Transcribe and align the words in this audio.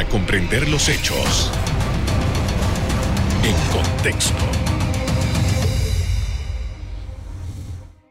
para 0.00 0.08
comprender 0.08 0.66
los 0.66 0.88
hechos 0.88 1.52
en 3.44 3.54
contexto. 3.70 4.42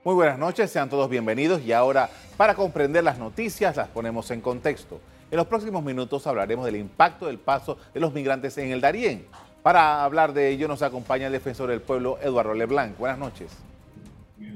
Muy 0.03 0.13
buenas 0.13 0.37
noches, 0.37 0.69
sean 0.69 0.87
todos 0.87 1.09
bienvenidos 1.09 1.63
y 1.63 1.71
ahora 1.71 2.07
para 2.37 2.53
comprender 2.53 3.03
las 3.03 3.17
noticias 3.17 3.75
las 3.75 3.87
ponemos 3.87 4.29
en 4.29 4.39
contexto. 4.39 5.01
En 5.31 5.37
los 5.37 5.47
próximos 5.47 5.83
minutos 5.83 6.27
hablaremos 6.27 6.63
del 6.65 6.75
impacto 6.75 7.25
del 7.25 7.39
paso 7.39 7.79
de 7.91 7.99
los 7.99 8.13
migrantes 8.13 8.55
en 8.59 8.69
el 8.69 8.81
Darién. 8.81 9.25
Para 9.63 10.03
hablar 10.03 10.33
de 10.33 10.49
ello 10.49 10.67
nos 10.67 10.83
acompaña 10.83 11.25
el 11.25 11.33
defensor 11.33 11.71
del 11.71 11.81
pueblo, 11.81 12.19
Eduardo 12.21 12.53
Leblanc. 12.53 12.99
Buenas 12.99 13.17
noches. 13.17 13.49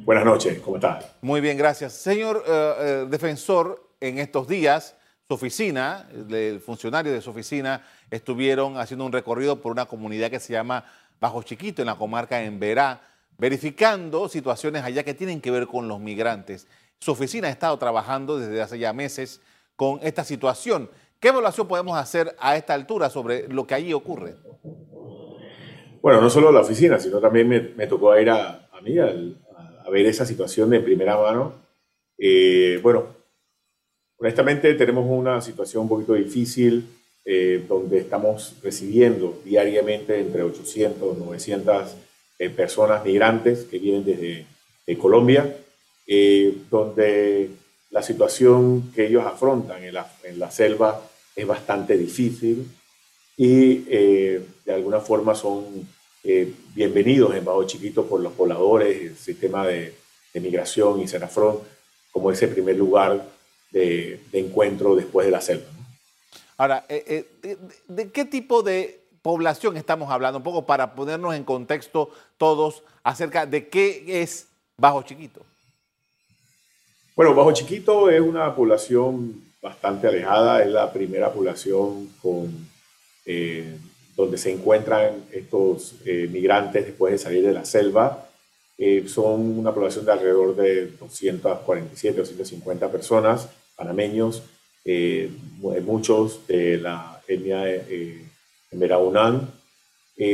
Buenas 0.06 0.24
noches, 0.24 0.60
¿cómo 0.60 0.76
está? 0.76 1.00
Muy 1.22 1.42
bien, 1.42 1.58
gracias. 1.58 1.94
Señor 1.94 2.44
eh, 2.48 2.74
eh, 2.80 3.08
defensor, 3.10 3.90
en 4.00 4.20
estos 4.20 4.48
días 4.48 4.98
su 5.34 5.46
oficina, 5.46 6.08
el 6.30 6.60
funcionario 6.60 7.12
de 7.12 7.20
su 7.20 7.32
oficina, 7.32 7.84
estuvieron 8.12 8.78
haciendo 8.78 9.04
un 9.04 9.12
recorrido 9.12 9.60
por 9.60 9.72
una 9.72 9.88
comunidad 9.88 10.30
que 10.30 10.40
se 10.40 10.54
llama 10.54 10.86
Bajo 11.20 11.42
Chiquito, 11.42 11.82
en 11.82 11.88
la 11.88 11.96
comarca 11.96 12.44
en 12.44 12.60
Verá, 12.60 13.02
verificando 13.40 14.30
situaciones 14.30 14.84
allá 14.84 15.02
que 15.02 15.16
tienen 15.16 15.42
que 15.42 15.50
ver 15.50 15.66
con 15.66 15.88
los 15.88 16.00
migrantes. 16.00 16.68
Su 17.00 17.14
oficina 17.14 17.48
ha 17.48 17.52
estado 17.52 17.76
trabajando 17.80 18.38
desde 18.38 18.62
hace 18.62 18.78
ya 18.78 18.94
meses 18.94 19.42
con 19.76 20.00
esta 20.04 20.24
situación. 20.24 20.88
¿Qué 21.20 21.30
evaluación 21.30 21.68
podemos 21.68 21.98
hacer 21.98 22.36
a 22.40 22.56
esta 22.56 22.76
altura 22.76 23.10
sobre 23.10 23.48
lo 23.48 23.66
que 23.66 23.74
allí 23.74 23.92
ocurre? 23.92 24.36
Bueno, 26.00 26.22
no 26.22 26.30
solo 26.30 26.52
la 26.52 26.60
oficina, 26.60 27.00
sino 27.00 27.20
también 27.20 27.74
me, 27.76 27.88
tocó 27.88 28.16
ir 28.20 28.30
a, 28.30 28.70
mí 28.84 29.00
a, 29.00 29.90
ver 29.90 30.06
esa 30.06 30.28
situación 30.28 30.70
de 30.70 30.80
primera 30.80 31.18
mano. 31.18 31.56
Eh, 32.20 32.80
bueno, 32.84 33.23
honestamente 34.24 34.74
tenemos 34.76 35.06
una 35.06 35.42
situación 35.42 35.84
un 35.84 35.90
poquito 35.90 36.14
difícil 36.14 36.88
eh, 37.26 37.66
donde 37.68 37.98
estamos 37.98 38.56
recibiendo 38.64 39.42
diariamente 39.44 40.18
entre 40.18 40.44
800 40.44 41.18
y 41.18 41.20
900 41.20 41.96
personas 42.56 43.04
migrantes 43.04 43.66
que 43.66 43.80
vienen 43.80 44.06
desde 44.06 44.98
Colombia, 44.98 45.58
eh, 46.08 46.54
donde 46.70 47.50
la 47.92 48.02
situación 48.02 48.92
que 48.94 49.08
ellos 49.08 49.26
afrontan 49.26 49.84
en 49.84 49.94
la, 49.94 50.10
en 50.24 50.40
la 50.40 50.50
selva 50.52 51.02
es 51.36 51.46
bastante 51.46 51.98
difícil 51.98 52.66
y 53.36 53.84
eh, 53.90 54.42
de 54.66 54.74
alguna 54.74 55.02
forma 55.02 55.36
son 55.36 55.66
eh, 56.24 56.50
bienvenidos 56.74 57.36
en 57.36 57.44
Bajo 57.44 57.66
Chiquito 57.66 58.06
por 58.06 58.22
los 58.22 58.32
pobladores, 58.32 59.02
el 59.02 59.18
sistema 59.18 59.68
de, 59.68 59.94
de 60.34 60.40
migración 60.40 61.02
y 61.02 61.10
Senafrón 61.10 61.60
como 62.12 62.32
ese 62.32 62.48
primer 62.48 62.78
lugar 62.78 63.33
de, 63.74 64.22
encuentro 64.32 64.96
después 64.96 65.26
de 65.26 65.32
la 65.32 65.42
selva. 65.42 65.66
Ahora, 66.58 66.86
de, 66.88 68.12
qué 68.14 68.24
tipo 68.26 68.64
de 68.64 69.02
población 69.22 69.76
estamos 69.76 70.10
hablando? 70.10 70.38
Un 70.38 70.44
poco 70.44 70.66
para 70.66 70.96
ponernos 70.96 71.36
en 71.36 71.44
contexto 71.44 72.10
todos 72.38 72.84
acerca 73.04 73.46
de 73.46 73.68
qué 73.68 74.22
es 74.22 74.48
Bajo 74.78 75.02
Chiquito. 75.04 75.42
Bueno, 77.16 77.36
Bajo 77.36 77.52
Chiquito 77.52 78.10
es 78.10 78.22
una 78.22 78.56
población 78.56 79.44
bastante 79.62 80.08
alejada, 80.08 80.62
es 80.62 80.70
la 80.70 80.92
primera 80.92 81.32
población 81.32 82.10
con, 82.22 82.52
eh, 83.26 83.78
donde 84.16 84.38
se 84.38 84.52
encuentran 84.52 85.24
estos 85.32 85.96
eh, 86.06 86.28
migrantes 86.30 86.86
después 86.86 87.14
de 87.14 87.18
salir 87.18 87.46
de 87.46 87.54
la 87.54 87.66
selva. 87.66 88.28
Eh, 88.78 89.06
son 89.08 89.58
una 89.58 89.74
población 89.74 90.06
de 90.06 90.12
alrededor 90.12 90.56
de 90.56 90.88
247 90.98 92.20
o 92.20 92.24
250 92.24 92.92
personas, 92.92 93.48
panameños, 93.76 94.44
muchos 95.84 96.46
de 96.48 96.78
la 96.78 97.22
etnia 97.28 97.62
de 97.62 98.26
Meraunán, 98.72 99.50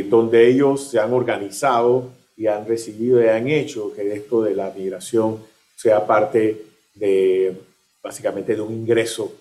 donde 0.09 0.47
ellos 0.47 0.89
se 0.89 0.99
han 0.99 1.13
organizado 1.13 2.11
y 2.35 2.47
han 2.47 2.67
recibido 2.67 3.23
y 3.23 3.27
han 3.27 3.47
hecho 3.47 3.93
que 3.93 4.13
esto 4.13 4.41
de 4.41 4.55
la 4.55 4.71
migración 4.71 5.43
sea 5.75 6.05
parte 6.05 6.65
de 6.95 7.55
básicamente 8.01 8.55
de 8.55 8.61
un 8.61 8.73
ingreso 8.73 9.33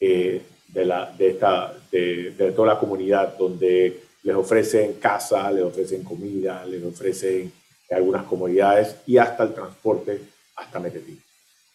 de, 0.00 0.42
la, 0.74 1.12
de, 1.16 1.28
esta, 1.28 1.74
de, 1.90 2.52
toda 2.54 2.74
la 2.74 2.78
comunidad, 2.78 3.36
donde 3.36 4.00
les 4.22 4.36
ofrecen 4.36 4.94
casa, 4.94 5.50
les 5.50 5.64
ofrecen 5.64 6.02
comida, 6.02 6.64
les 6.66 6.84
ofrecen 6.84 7.52
algunas 7.90 8.24
comodidades 8.24 8.96
y 9.06 9.16
hasta 9.16 9.44
el 9.44 9.54
transporte 9.54 10.20
hasta 10.56 10.80
Medellín. 10.80 11.20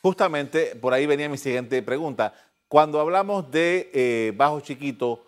Justamente 0.02 0.76
por 0.76 0.94
ahí 0.94 1.06
venía 1.06 1.30
mi 1.30 1.38
siguiente 1.38 1.82
pregunta. 1.84 2.34
Cuando 2.68 3.00
hablamos 3.00 3.52
de 3.52 3.92
eh, 3.94 4.34
Bajo 4.36 4.60
Chiquito, 4.62 5.26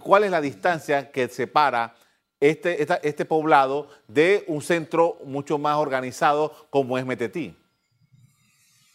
¿cuál 0.00 0.24
es 0.24 0.30
la 0.30 0.40
distancia 0.40 1.10
que 1.10 1.28
separa 1.28 1.94
este, 2.40 2.86
este 3.02 3.24
poblado 3.24 3.88
de 4.08 4.44
un 4.48 4.62
centro 4.62 5.18
mucho 5.24 5.58
más 5.58 5.76
organizado 5.76 6.52
como 6.70 6.98
es 6.98 7.06
Metetí? 7.06 7.54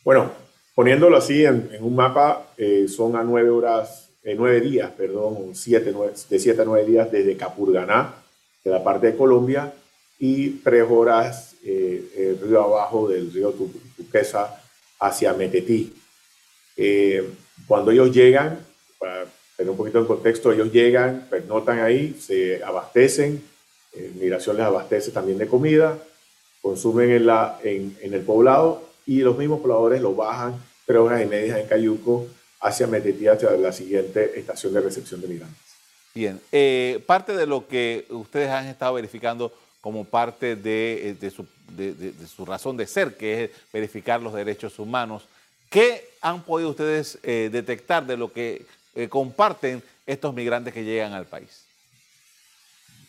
Bueno, 0.03 0.31
poniéndolo 0.75 1.17
así 1.17 1.45
en, 1.45 1.69
un 1.79 1.95
mapa, 1.95 2.47
eh, 2.57 2.87
son 2.89 3.15
a 3.15 3.23
nueve 3.23 3.49
horas, 3.49 4.09
eh, 4.23 4.35
nueve 4.37 4.59
días, 4.59 4.91
perdón, 4.91 5.51
siete, 5.53 5.93
de 6.29 6.39
siete 6.39 6.61
a 6.61 6.65
nueve 6.65 6.85
días 6.85 7.11
desde 7.11 7.37
Capurganá, 7.37 8.13
de 8.63 8.71
la 8.71 8.83
parte 8.83 9.07
de 9.07 9.17
Colombia, 9.17 9.73
y 10.19 10.49
tres 10.63 10.85
horas 10.89 11.55
eh, 11.63 12.37
río 12.41 12.63
abajo 12.63 13.07
del 13.07 13.31
río 13.31 13.53
Tuquesa 13.97 14.62
hacia 15.05 15.33
Metetí. 15.33 15.93
cuando 17.67 17.91
ellos 17.91 18.11
llegan, 18.11 18.65
para 18.97 19.25
tener 19.55 19.69
un 19.69 19.77
poquito 19.77 20.01
de 20.01 20.07
contexto, 20.07 20.51
ellos 20.51 20.71
llegan, 20.71 21.27
pernotan 21.29 21.79
ahí, 21.79 22.17
se 22.19 22.63
abastecen, 22.63 23.43
Migración 24.15 24.57
les 24.57 24.65
abastece 24.65 25.11
también 25.11 25.37
de 25.37 25.47
comida, 25.47 25.99
consumen 26.61 27.11
en, 27.11 27.25
la, 27.27 27.59
en, 27.63 27.95
en 28.01 28.13
el 28.13 28.21
poblado 28.21 28.89
y 29.05 29.19
los 29.19 29.37
mismos 29.37 29.61
pobladores 29.61 30.01
lo 30.01 30.15
bajan 30.15 30.59
tres 30.85 30.97
horas 30.99 31.21
y 31.21 31.25
media 31.25 31.59
en 31.59 31.67
Cayuco 31.67 32.27
hacia 32.61 32.87
Metetí, 32.87 33.27
hacia 33.27 33.51
la 33.51 33.71
siguiente 33.71 34.39
estación 34.39 34.73
de 34.73 34.81
recepción 34.81 35.21
de 35.21 35.27
migrantes. 35.27 35.59
Bien, 36.15 36.39
eh, 36.51 37.03
parte 37.05 37.35
de 37.35 37.45
lo 37.45 37.67
que 37.67 38.05
ustedes 38.09 38.49
han 38.49 38.67
estado 38.67 38.93
verificando 38.93 39.51
como 39.83 40.05
parte 40.05 40.55
de, 40.55 41.09
eh, 41.09 41.13
de, 41.19 41.29
su, 42.27 42.45
razón 42.45 42.77
de 42.77 42.87
ser, 42.87 43.17
que 43.17 43.43
es 43.43 43.51
verificar 43.71 44.21
los 44.21 44.33
derechos 44.33 44.79
humanos, 44.79 45.27
¿qué 45.69 46.09
han 46.21 46.41
podido 46.41 46.69
ustedes 46.69 47.19
eh, 47.21 47.49
detectar 47.51 48.07
de 48.07 48.17
lo 48.17 48.31
que 48.31 48.65
comparten 49.09 49.83
estos 50.07 50.33
migrantes 50.33 50.73
que 50.73 50.83
llegan 50.83 51.13
al 51.13 51.25
país? 51.25 51.65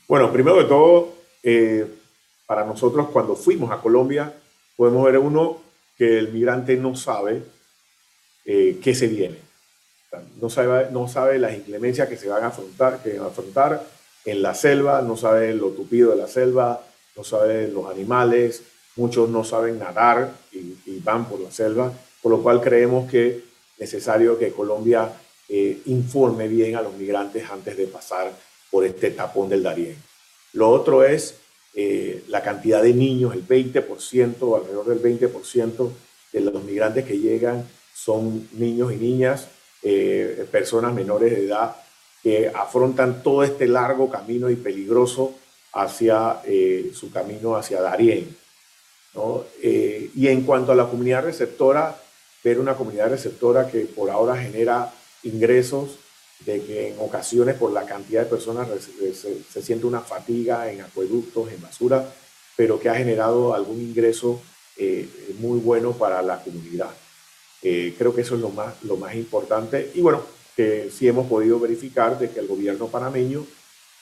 Bueno, 0.08 0.32
primero 0.32 0.56
de 0.56 0.64
todo, 0.64 1.14
para 2.46 2.64
nosotros 2.64 3.08
cuando 3.12 3.36
fuimos 3.36 3.70
a 3.70 3.80
Colombia, 3.80 4.34
podemos 4.76 5.04
ver 5.04 5.18
uno 5.18 5.62
que 5.96 6.18
el 6.18 6.32
migrante 6.32 6.76
no 6.76 6.96
sabe 6.96 7.42
eh, 8.44 8.78
qué 8.82 8.94
se 8.94 9.06
viene. 9.06 9.38
No 10.40 10.48
sabe, 10.48 10.88
no 10.90 11.08
sabe 11.08 11.38
las 11.38 11.54
inclemencias 11.54 12.08
que 12.08 12.16
se 12.16 12.28
van 12.28 12.44
a 12.44 12.48
afrontar, 12.48 13.02
que 13.02 13.18
van 13.18 13.26
a 13.26 13.30
afrontar 13.30 13.84
en 14.24 14.42
la 14.42 14.54
selva, 14.54 15.02
no 15.02 15.16
sabe 15.16 15.54
lo 15.54 15.68
tupido 15.68 16.10
de 16.10 16.16
la 16.16 16.28
selva, 16.28 16.82
no 17.16 17.24
sabe 17.24 17.68
los 17.68 17.90
animales, 17.90 18.62
muchos 18.96 19.28
no 19.28 19.44
saben 19.44 19.78
nadar 19.78 20.32
y, 20.52 20.74
van 21.00 21.28
por 21.28 21.40
la 21.40 21.50
selva, 21.50 21.92
por 22.22 22.32
lo 22.32 22.42
cual 22.42 22.60
creemos 22.60 23.10
que 23.10 23.28
es 23.28 23.42
necesario 23.78 24.38
que 24.38 24.52
Colombia 24.52 25.12
eh, 25.48 25.82
informe 25.86 26.48
bien 26.48 26.76
a 26.76 26.82
los 26.82 26.94
migrantes 26.94 27.50
antes 27.50 27.76
de 27.76 27.86
pasar 27.86 28.32
por 28.70 28.84
este 28.84 29.10
tapón 29.10 29.48
del 29.50 29.62
Darién. 29.62 29.96
Lo 30.54 30.70
otro 30.70 31.04
es 31.04 31.34
eh, 31.74 32.24
la 32.28 32.42
cantidad 32.42 32.82
de 32.82 32.94
niños, 32.94 33.34
el 33.34 33.46
20%, 33.46 34.56
alrededor 34.56 34.86
del 34.86 35.02
20% 35.02 35.90
de 36.32 36.40
los 36.40 36.64
migrantes 36.64 37.04
que 37.04 37.18
llegan 37.18 37.68
son 37.94 38.48
niños 38.52 38.92
y 38.92 38.96
niñas, 38.96 39.48
eh, 39.82 40.46
personas 40.50 40.94
menores 40.94 41.32
de 41.32 41.46
edad 41.46 41.76
que 42.24 42.50
afrontan 42.52 43.22
todo 43.22 43.44
este 43.44 43.68
largo 43.68 44.10
camino 44.10 44.50
y 44.50 44.56
peligroso 44.56 45.34
hacia 45.74 46.40
eh, 46.44 46.90
su 46.92 47.12
camino 47.12 47.54
hacia 47.54 47.80
Darién. 47.80 48.36
y 49.62 50.26
en 50.26 50.42
cuanto 50.42 50.72
a 50.72 50.74
la 50.74 50.88
comunidad 50.88 51.24
receptora, 51.24 51.96
ver 52.42 52.58
una 52.58 52.74
comunidad 52.74 53.10
receptora 53.10 53.70
que 53.70 53.80
por 53.80 54.10
ahora 54.10 54.36
genera 54.36 54.92
ingresos 55.22 55.98
de 56.44 56.62
que 56.62 56.88
en 56.88 56.96
ocasiones 56.98 57.56
por 57.56 57.72
la 57.72 57.86
cantidad 57.86 58.22
de 58.22 58.30
personas 58.30 58.68
se, 58.68 59.62
siente 59.62 59.86
una 59.86 60.00
fatiga 60.00 60.70
en 60.70 60.82
acueductos, 60.82 61.50
en 61.50 61.60
basura, 61.60 62.12
pero 62.56 62.78
que 62.78 62.88
ha 62.88 62.94
generado 62.94 63.54
algún 63.54 63.80
ingreso 63.80 64.42
eh, 64.76 65.08
muy 65.38 65.58
bueno 65.58 65.92
para 65.92 66.20
la 66.22 66.42
comunidad. 66.42 66.90
Eh, 67.62 67.94
creo 67.96 68.14
que 68.14 68.20
eso 68.20 68.34
es 68.34 68.40
lo 68.40 68.50
más, 68.50 68.82
lo 68.82 68.96
más 68.96 69.14
importante. 69.14 69.90
Y 69.94 70.00
bueno, 70.00 70.22
que 70.56 70.90
sí 70.90 71.08
hemos 71.08 71.26
podido 71.26 71.58
verificar 71.58 72.18
de 72.18 72.30
que 72.30 72.40
el 72.40 72.46
gobierno 72.46 72.88
panameño, 72.88 73.46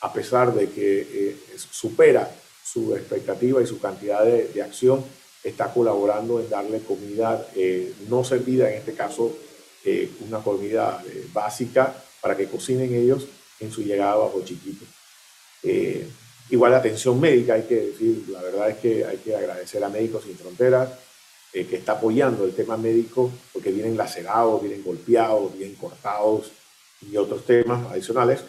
a 0.01 0.13
pesar 0.13 0.55
de 0.55 0.69
que 0.71 1.01
eh, 1.01 1.37
supera 1.57 2.31
su 2.65 2.95
expectativa 2.95 3.63
y 3.63 3.67
su 3.67 3.81
cantidad 3.81 4.25
de, 4.25 4.49
de, 4.49 4.63
acción, 4.63 5.05
está 5.43 5.73
colaborando 5.73 6.41
en 6.41 6.49
darle 6.49 6.81
comida 6.81 7.47
no 8.09 8.23
servida, 8.23 8.71
en 8.71 8.79
este 8.79 8.95
caso 8.95 9.37
una 10.21 10.39
comida 10.39 11.03
básica, 11.33 11.93
para 12.23 12.37
que 12.37 12.47
cocinen 12.47 12.95
ellos 12.95 13.27
en 13.61 13.71
su 13.71 13.83
llegada 13.83 14.15
bajo 14.15 14.43
chiquito. 14.45 14.87
Eh, 15.63 16.09
igual 16.51 16.73
la 16.73 16.79
atención 16.79 17.21
médica, 17.21 17.55
hay 17.55 17.63
que 17.63 17.77
decir, 17.77 18.25
la 18.29 18.43
verdad 18.43 18.71
es 18.71 18.77
que 18.79 19.05
hay 19.05 19.19
que 19.19 19.35
agradecer 19.35 19.83
a 19.83 19.89
Médicos 19.89 20.25
Sin 20.25 20.37
Fronteras, 20.37 20.91
eh, 21.53 21.67
que 21.67 21.77
está 21.77 21.93
apoyando 21.93 22.45
el 22.45 22.55
tema 22.55 22.77
médico, 22.77 23.31
porque 23.53 23.71
vienen 23.71 23.97
lacerados, 23.97 24.63
vienen 24.63 24.83
golpeados, 24.83 25.57
vienen 25.57 25.77
cortados 25.77 26.51
y 27.01 27.17
otros 27.17 27.45
temas 27.45 27.91
adicionales. 27.91 28.41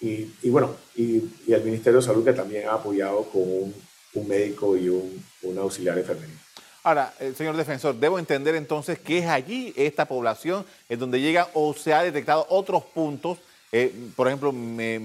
Y, 0.00 0.50
bueno, 0.50 0.74
y, 0.96 1.22
el 1.46 1.62
Ministerio 1.62 2.00
de 2.00 2.06
Salud 2.06 2.24
que 2.24 2.32
también 2.32 2.68
ha 2.68 2.74
apoyado 2.74 3.22
con 3.24 3.42
un, 3.42 4.28
médico 4.28 4.76
y 4.76 4.88
un, 4.88 5.24
un 5.42 5.58
auxiliar 5.58 5.96
enfermería. 5.96 6.42
Ahora, 6.84 7.14
eh, 7.20 7.32
señor 7.36 7.56
defensor, 7.56 7.94
debo 7.94 8.18
entender 8.18 8.56
entonces 8.56 8.98
que 8.98 9.18
es 9.18 9.26
allí 9.26 9.72
esta 9.76 10.06
población 10.06 10.66
en 10.88 10.98
donde 10.98 11.20
llega 11.20 11.48
o 11.54 11.72
se 11.74 11.94
ha 11.94 12.02
detectado 12.02 12.44
otros 12.48 12.82
puntos. 12.82 13.38
Eh, 13.70 13.94
por 14.16 14.26
ejemplo, 14.26 14.52
me, 14.52 14.96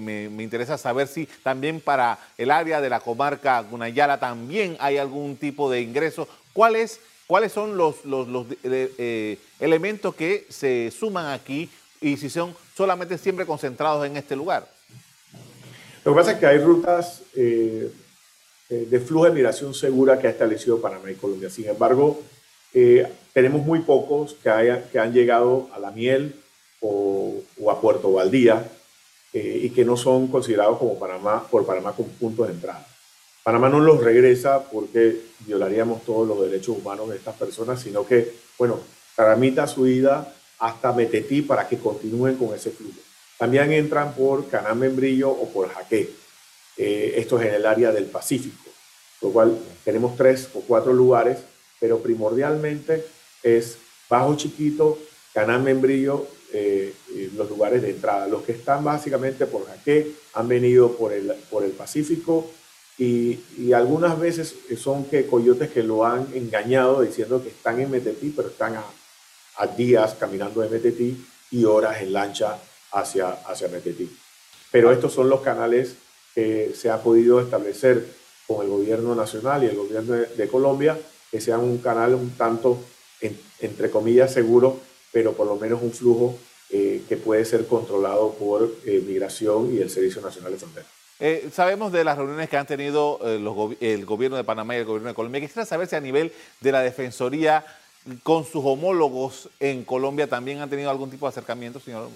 interesa 0.42 0.76
saber 0.76 1.06
si 1.06 1.26
también 1.44 1.80
para 1.80 2.18
el 2.36 2.50
área 2.50 2.80
de 2.80 2.90
la 2.90 2.98
comarca 2.98 3.60
Gunayala 3.62 4.18
también 4.18 4.76
hay 4.80 4.98
algún 4.98 5.36
tipo 5.36 5.70
de 5.70 5.80
ingreso. 5.80 6.26
¿Cuáles 7.28 7.52
son 7.52 7.76
los, 7.76 7.96
eh, 8.64 9.38
elementos 9.60 10.14
que 10.16 10.46
se 10.48 10.90
suman 10.90 11.26
aquí 11.26 11.70
y 12.00 12.16
si 12.16 12.28
son 12.28 12.56
solamente 12.74 13.18
siempre 13.18 13.46
concentrados 13.46 14.04
en 14.06 14.16
este 14.16 14.34
lugar? 14.34 14.66
Lo 16.04 16.12
que 16.12 16.16
pasa 16.16 16.32
es 16.32 16.38
que 16.38 16.46
hay 16.46 16.58
rutas 16.58 17.22
eh, 17.36 17.92
de 18.70 19.00
flujo 19.00 19.26
de 19.26 19.32
migración 19.32 19.74
segura 19.74 20.18
que 20.18 20.26
ha 20.26 20.30
establecido 20.30 20.80
Panamá 20.80 21.10
y 21.10 21.16
Colombia. 21.16 21.50
Sin 21.50 21.68
embargo, 21.68 22.22
eh, 22.72 23.06
tenemos 23.34 23.64
muy 23.64 23.80
pocos 23.80 24.34
que, 24.42 24.48
haya, 24.48 24.88
han 24.98 25.12
llegado 25.12 25.68
a 25.74 25.78
la 25.78 25.90
miel 25.90 26.34
o, 26.80 27.42
a 27.70 27.78
Puerto 27.78 28.10
Valdía 28.10 28.66
eh, 29.34 29.60
y 29.64 29.70
que 29.70 29.84
no 29.84 29.98
son 29.98 30.28
considerados 30.28 30.78
como 30.78 30.98
por 30.98 31.66
Panamá 31.66 31.92
como 31.94 32.08
puntos 32.20 32.46
de 32.46 32.54
entrada. 32.54 32.87
Panamá 33.48 33.70
no 33.70 33.80
los 33.80 34.04
regresa 34.04 34.62
porque 34.62 35.22
violaríamos 35.46 36.04
todos 36.04 36.28
los 36.28 36.38
derechos 36.42 36.76
humanos 36.76 37.08
de 37.08 37.16
estas 37.16 37.34
personas, 37.34 37.80
sino 37.80 38.06
que, 38.06 38.30
bueno, 38.58 38.78
tramita 39.16 39.66
su 39.66 39.86
ida 39.86 40.34
hasta 40.58 40.92
Metetí 40.92 41.40
para 41.40 41.66
que 41.66 41.78
continúen 41.78 42.36
con 42.36 42.54
ese 42.54 42.70
flujo. 42.70 42.98
También 43.38 43.72
entran 43.72 44.12
por 44.12 44.50
Caná 44.50 44.74
Membrillo 44.74 45.30
o 45.30 45.48
por 45.48 45.70
Jaque. 45.70 46.10
Eh, 46.76 47.14
esto 47.16 47.40
es 47.40 47.46
en 47.46 47.54
el 47.54 47.64
área 47.64 47.90
del 47.90 48.04
Pacífico, 48.04 48.68
lo 49.22 49.30
cual 49.30 49.58
tenemos 49.82 50.14
tres 50.14 50.50
o 50.52 50.60
cuatro 50.60 50.92
lugares, 50.92 51.38
pero 51.80 52.00
primordialmente 52.00 53.02
es 53.42 53.78
Bajo 54.10 54.36
Chiquito, 54.36 54.98
Canal 55.32 55.62
Membrillo, 55.62 56.26
eh, 56.52 56.92
los 57.34 57.48
lugares 57.48 57.80
de 57.80 57.92
entrada. 57.92 58.28
Los 58.28 58.42
que 58.42 58.52
están 58.52 58.84
básicamente 58.84 59.46
por 59.46 59.66
Jaque 59.66 60.12
han 60.34 60.48
venido 60.48 60.92
por 60.98 61.14
el, 61.14 61.32
por 61.48 61.64
el 61.64 61.70
Pacífico 61.70 62.50
y, 62.98 63.38
y, 63.56 63.72
algunas 63.72 64.18
veces 64.18 64.56
son 64.76 65.04
que 65.04 65.26
coyotes 65.26 65.70
que 65.70 65.84
lo 65.84 66.04
han 66.04 66.26
engañado 66.34 67.02
diciendo 67.02 67.40
que 67.42 67.48
están 67.48 67.80
en 67.80 67.90
Metetí, 67.90 68.30
pero 68.34 68.48
están 68.48 68.74
a, 68.74 68.84
a 69.58 69.66
días 69.68 70.16
caminando 70.18 70.60
de 70.60 70.68
Metetí 70.68 71.24
y 71.50 71.64
horas 71.64 72.02
en 72.02 72.12
lancha 72.12 72.58
hacia, 72.92 73.30
hacia 73.30 73.68
Metetí. 73.68 74.10
Pero 74.70 74.92
estos 74.92 75.12
son 75.12 75.28
los 75.28 75.40
canales 75.40 75.94
que 76.34 76.72
se 76.74 76.90
ha 76.90 77.02
podido 77.02 77.40
establecer 77.40 78.06
con 78.46 78.64
el 78.64 78.70
gobierno 78.70 79.14
nacional 79.14 79.62
y 79.62 79.66
el 79.66 79.76
gobierno 79.76 80.14
de, 80.14 80.48
Colombia, 80.48 80.98
que 81.30 81.40
sea 81.40 81.58
un 81.58 81.78
canal 81.78 82.14
un 82.14 82.30
tanto, 82.30 82.78
entre 83.60 83.90
comillas, 83.90 84.32
seguro, 84.32 84.78
pero 85.12 85.32
por 85.32 85.46
lo 85.46 85.56
menos 85.56 85.82
un 85.82 85.92
flujo 85.92 86.38
eh, 86.70 87.02
que 87.08 87.16
puede 87.16 87.44
ser 87.44 87.66
controlado 87.66 88.32
por 88.34 88.70
eh, 88.84 89.02
Migración 89.06 89.74
y 89.74 89.78
el 89.78 89.90
Servicio 89.90 90.22
Nacional 90.22 90.52
de 90.52 90.58
Fronteras. 90.58 90.97
Eh, 91.20 91.50
sabemos 91.52 91.92
de 91.92 92.04
las 92.04 92.16
reuniones 92.16 92.48
que 92.48 92.56
han 92.56 92.66
tenido 92.66 93.18
el 93.80 94.04
gobierno 94.04 94.36
de 94.36 94.44
Panamá 94.44 94.76
y 94.76 94.78
el 94.78 94.84
gobierno 94.84 95.08
de 95.08 95.14
Colombia. 95.14 95.40
Quisiera 95.40 95.66
saber 95.66 95.88
si 95.88 95.96
a 95.96 96.00
nivel 96.00 96.32
de 96.60 96.72
la 96.72 96.80
Defensoría 96.80 97.64
con 98.22 98.44
sus 98.44 98.64
homólogos 98.64 99.50
en 99.58 99.84
Colombia 99.84 100.28
también 100.28 100.60
han 100.60 100.70
tenido 100.70 100.90
algún 100.90 101.10
tipo 101.10 101.26
de 101.26 101.30
acercamiento, 101.30 101.80
señor 101.80 102.08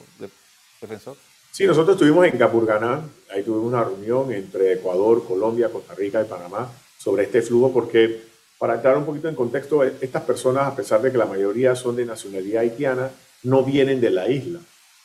defensor. 0.81 1.17
Sí, 1.51 1.67
nosotros 1.67 1.97
estuvimos 1.97 2.27
en 2.27 2.39
Capurganá, 2.39 3.03
ahí 3.31 3.43
tuvimos 3.43 3.67
una 3.67 3.85
reunión 3.85 4.33
entre 4.33 4.73
Ecuador, 4.75 5.27
Colombia, 5.27 5.69
Costa 5.69 5.95
Rica 5.95 6.23
y 6.23 6.25
Panamá 6.25 6.71
sobre 6.97 7.25
este 7.25 7.43
flujo, 7.43 7.73
porque 7.73 8.23
para 8.59 8.77
entrar 8.77 8.97
un 8.97 9.05
poquito 9.05 9.29
en 9.29 9.35
contexto, 9.35 9.83
estas 9.83 10.23
personas, 10.23 10.69
a 10.69 10.77
pesar 10.77 11.03
de 11.03 11.11
que 11.13 11.19
la 11.19 11.27
mayoría 11.27 11.75
son 11.75 11.97
de 11.97 12.07
nacionalidad 12.07 12.63
haitiana, 12.63 13.11
no 13.43 13.65
vienen 13.65 14.01
de 14.01 14.11
la 14.11 14.31
isla, 14.31 14.61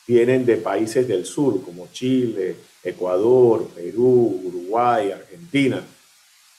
vienen 0.06 0.46
de 0.46 0.56
países 0.56 1.06
del 1.06 1.26
sur, 1.26 1.62
como 1.62 1.88
Chile, 1.92 2.56
Ecuador, 2.82 3.66
Perú, 3.74 4.40
Uruguay, 4.44 5.12
Argentina 5.12 5.84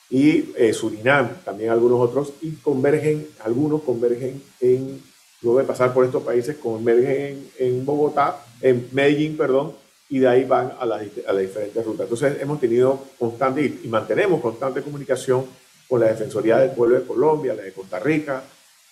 y 0.09 0.53
eh, 0.57 0.73
Surinam, 0.73 1.29
también 1.45 1.69
algunos 1.69 1.99
otros, 1.99 2.33
y 2.41 2.53
convergen, 2.53 3.27
algunos 3.43 3.83
convergen 3.83 4.41
en, 4.59 5.01
luego 5.41 5.59
de 5.59 5.65
pasar 5.65 5.93
por 5.93 6.03
estos 6.03 6.23
países, 6.23 6.57
convergen 6.57 7.49
en 7.59 7.85
Bogotá 7.85 8.43
en 8.61 8.89
Medellín, 8.91 9.37
perdón, 9.37 9.73
y 10.09 10.19
de 10.19 10.27
ahí 10.27 10.43
van 10.45 10.73
a, 10.79 10.85
las, 10.85 11.01
diferentes 11.01 11.85
rutas. 11.85 12.05
Entonces 12.05 12.41
hemos 12.41 12.59
tenido 12.59 12.99
constante 13.19 13.79
y, 13.83 13.87
mantenemos 13.87 14.41
constante 14.41 14.81
comunicación 14.81 15.45
con 15.87 15.99
la 15.99 16.07
Defensoría 16.07 16.57
del 16.57 16.71
Pueblo 16.71 16.99
de 16.99 17.05
Colombia, 17.05 17.53
la 17.53 17.61
de 17.61 17.71
Costa 17.71 17.99
Rica, 17.99 18.43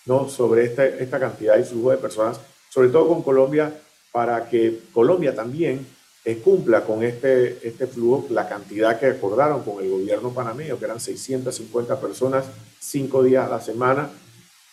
¿no? 0.06 0.28
sobre 0.28 0.66
este, 0.66 1.02
esta 1.02 1.18
cantidad 1.18 1.58
y 1.58 1.64
flujo 1.64 1.90
de 1.90 1.96
personas, 1.96 2.40
sobre 2.70 2.88
todo 2.90 3.08
con 3.08 3.22
Colombia, 3.22 3.72
para 4.12 4.48
que 4.48 4.80
Colombia 4.92 5.34
también 5.34 5.84
eh, 6.24 6.38
cumpla 6.38 6.84
con 6.84 7.02
este, 7.02 7.66
este 7.66 7.86
flujo, 7.86 8.26
la 8.30 8.48
cantidad 8.48 8.98
que 8.98 9.06
acordaron 9.06 9.62
con 9.62 9.82
el 9.82 9.90
gobierno 9.90 10.30
panameño, 10.32 10.78
que 10.78 10.84
eran 10.84 11.00
650 11.00 12.00
personas, 12.00 12.46
cinco 12.78 13.22
días 13.22 13.46
a 13.46 13.50
la 13.50 13.60
semana, 13.60 14.10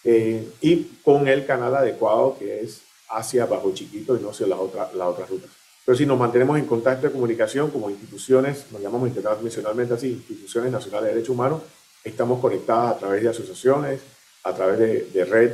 eh, 0.04 0.48
y 0.62 0.84
con 1.04 1.28
el 1.28 1.46
canal 1.46 1.76
adecuado 1.76 2.38
que 2.38 2.62
es 2.62 2.82
hacia 3.10 3.46
Bajo 3.46 3.74
Chiquito 3.74 4.16
y 4.16 4.22
no 4.22 4.30
hacia 4.30 4.48
las 4.48 4.60
otras 4.60 4.94
la 4.94 5.08
otras 5.08 5.30
rutas. 5.30 5.50
Pero 5.86 5.98
si 5.98 6.06
nos 6.06 6.18
mantenemos 6.18 6.58
en 6.58 6.66
contacto 6.66 7.08
de 7.08 7.14
comunicación 7.14 7.70
como 7.70 7.90
instituciones, 7.90 8.66
nos 8.72 8.82
llamamos 8.82 9.08
internacionalmente 9.08 9.94
así, 9.94 10.12
instituciones 10.12 10.72
nacionales 10.72 11.10
de 11.10 11.14
derechos 11.16 11.34
humanos, 11.34 11.62
estamos 12.04 12.40
conectadas 12.40 12.96
a 12.96 13.00
través 13.00 13.22
de 13.22 13.30
asociaciones, 13.30 14.02
a 14.44 14.54
través 14.54 14.80
de, 15.14 15.26
red, 15.26 15.54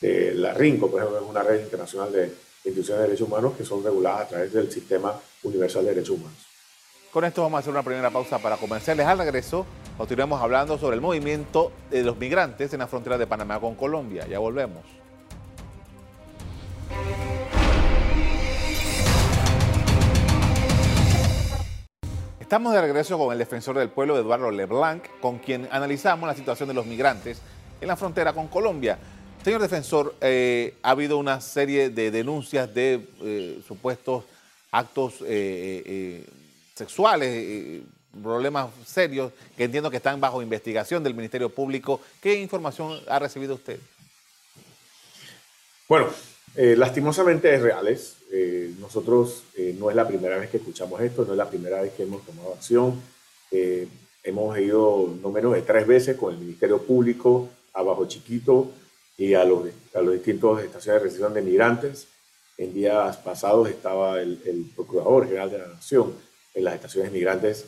de 0.00 0.34
la 0.34 0.52
RINCO, 0.54 0.90
por 0.90 1.00
ejemplo, 1.00 1.20
es 1.20 1.28
una 1.28 1.42
red 1.42 1.62
internacional 1.62 2.12
de 2.12 2.30
instituciones 2.64 3.02
de 3.02 3.08
derechos 3.08 3.28
humanos 3.28 3.54
que 3.56 3.64
son 3.64 3.82
reguladas 3.82 4.22
a 4.22 4.28
través 4.28 4.52
del 4.52 4.70
Sistema 4.70 5.14
Universal 5.42 5.84
de 5.84 5.90
Derechos 5.94 6.16
Humanos. 6.16 6.46
Con 7.12 7.24
esto 7.24 7.42
vamos 7.42 7.56
a 7.56 7.60
hacer 7.60 7.72
una 7.72 7.82
primera 7.82 8.10
pausa 8.10 8.38
para 8.38 8.56
convencerles 8.56 9.06
al 9.06 9.18
regreso. 9.18 9.66
Continuamos 9.96 10.40
hablando 10.40 10.78
sobre 10.78 10.94
el 10.94 11.00
movimiento 11.00 11.72
de 11.90 12.04
los 12.04 12.16
migrantes 12.16 12.72
en 12.72 12.78
la 12.78 12.86
frontera 12.86 13.18
de 13.18 13.26
Panamá 13.26 13.58
con 13.58 13.74
Colombia. 13.74 14.26
Ya 14.28 14.38
volvemos. 14.38 14.84
Estamos 22.38 22.72
de 22.72 22.80
regreso 22.80 23.16
con 23.16 23.32
el 23.32 23.38
defensor 23.38 23.78
del 23.78 23.90
pueblo, 23.90 24.18
Eduardo 24.18 24.50
Leblanc, 24.50 25.04
con 25.20 25.38
quien 25.38 25.68
analizamos 25.70 26.26
la 26.26 26.34
situación 26.34 26.68
de 26.68 26.74
los 26.74 26.84
migrantes 26.84 27.40
en 27.80 27.88
la 27.88 27.96
frontera 27.96 28.32
con 28.32 28.48
Colombia. 28.48 28.98
Señor 29.44 29.62
defensor, 29.62 30.14
eh, 30.20 30.74
ha 30.82 30.90
habido 30.90 31.16
una 31.16 31.40
serie 31.40 31.88
de 31.88 32.10
denuncias 32.10 32.72
de 32.74 33.00
eh, 33.22 33.62
supuestos 33.66 34.24
actos 34.70 35.14
eh, 35.24 36.26
sexuales, 36.74 37.82
problemas 38.22 38.68
serios 38.84 39.32
que 39.56 39.64
entiendo 39.64 39.90
que 39.90 39.96
están 39.96 40.20
bajo 40.20 40.42
investigación 40.42 41.02
del 41.02 41.14
Ministerio 41.14 41.48
Público. 41.48 42.02
¿Qué 42.20 42.34
información 42.34 43.00
ha 43.08 43.18
recibido 43.18 43.54
usted? 43.54 43.80
Bueno, 45.88 46.08
lastimosamente 46.54 47.54
es 47.54 47.62
reales. 47.62 48.16
Nosotros 48.78 49.44
no 49.78 49.88
es 49.88 49.96
la 49.96 50.06
primera 50.06 50.36
vez 50.36 50.50
que 50.50 50.58
escuchamos 50.58 51.00
esto, 51.00 51.24
no 51.24 51.32
es 51.32 51.38
la 51.38 51.48
primera 51.48 51.80
vez 51.80 51.92
que 51.94 52.02
hemos 52.02 52.24
tomado 52.26 52.52
acción. 52.52 53.00
Hemos 54.22 54.58
ido 54.58 55.14
no 55.22 55.30
menos 55.30 55.54
de 55.54 55.62
tres 55.62 55.86
veces 55.86 56.16
con 56.16 56.34
el 56.34 56.40
Ministerio 56.40 56.82
Público 56.82 57.48
a 57.72 57.82
Bajo 57.82 58.06
Chiquito 58.06 58.70
y 59.20 59.34
a 59.34 59.44
los, 59.44 59.68
a 59.94 60.00
los 60.00 60.14
distintos 60.14 60.62
estaciones 60.62 61.02
de 61.02 61.04
recepción 61.04 61.34
de 61.34 61.42
migrantes. 61.42 62.08
En 62.56 62.72
días 62.72 63.18
pasados 63.18 63.68
estaba 63.68 64.20
el, 64.20 64.40
el 64.46 64.64
Procurador 64.74 65.26
General 65.26 65.50
de 65.50 65.58
la 65.58 65.66
Nación 65.68 66.14
en 66.54 66.64
las 66.64 66.74
estaciones 66.74 67.12
migrantes. 67.12 67.66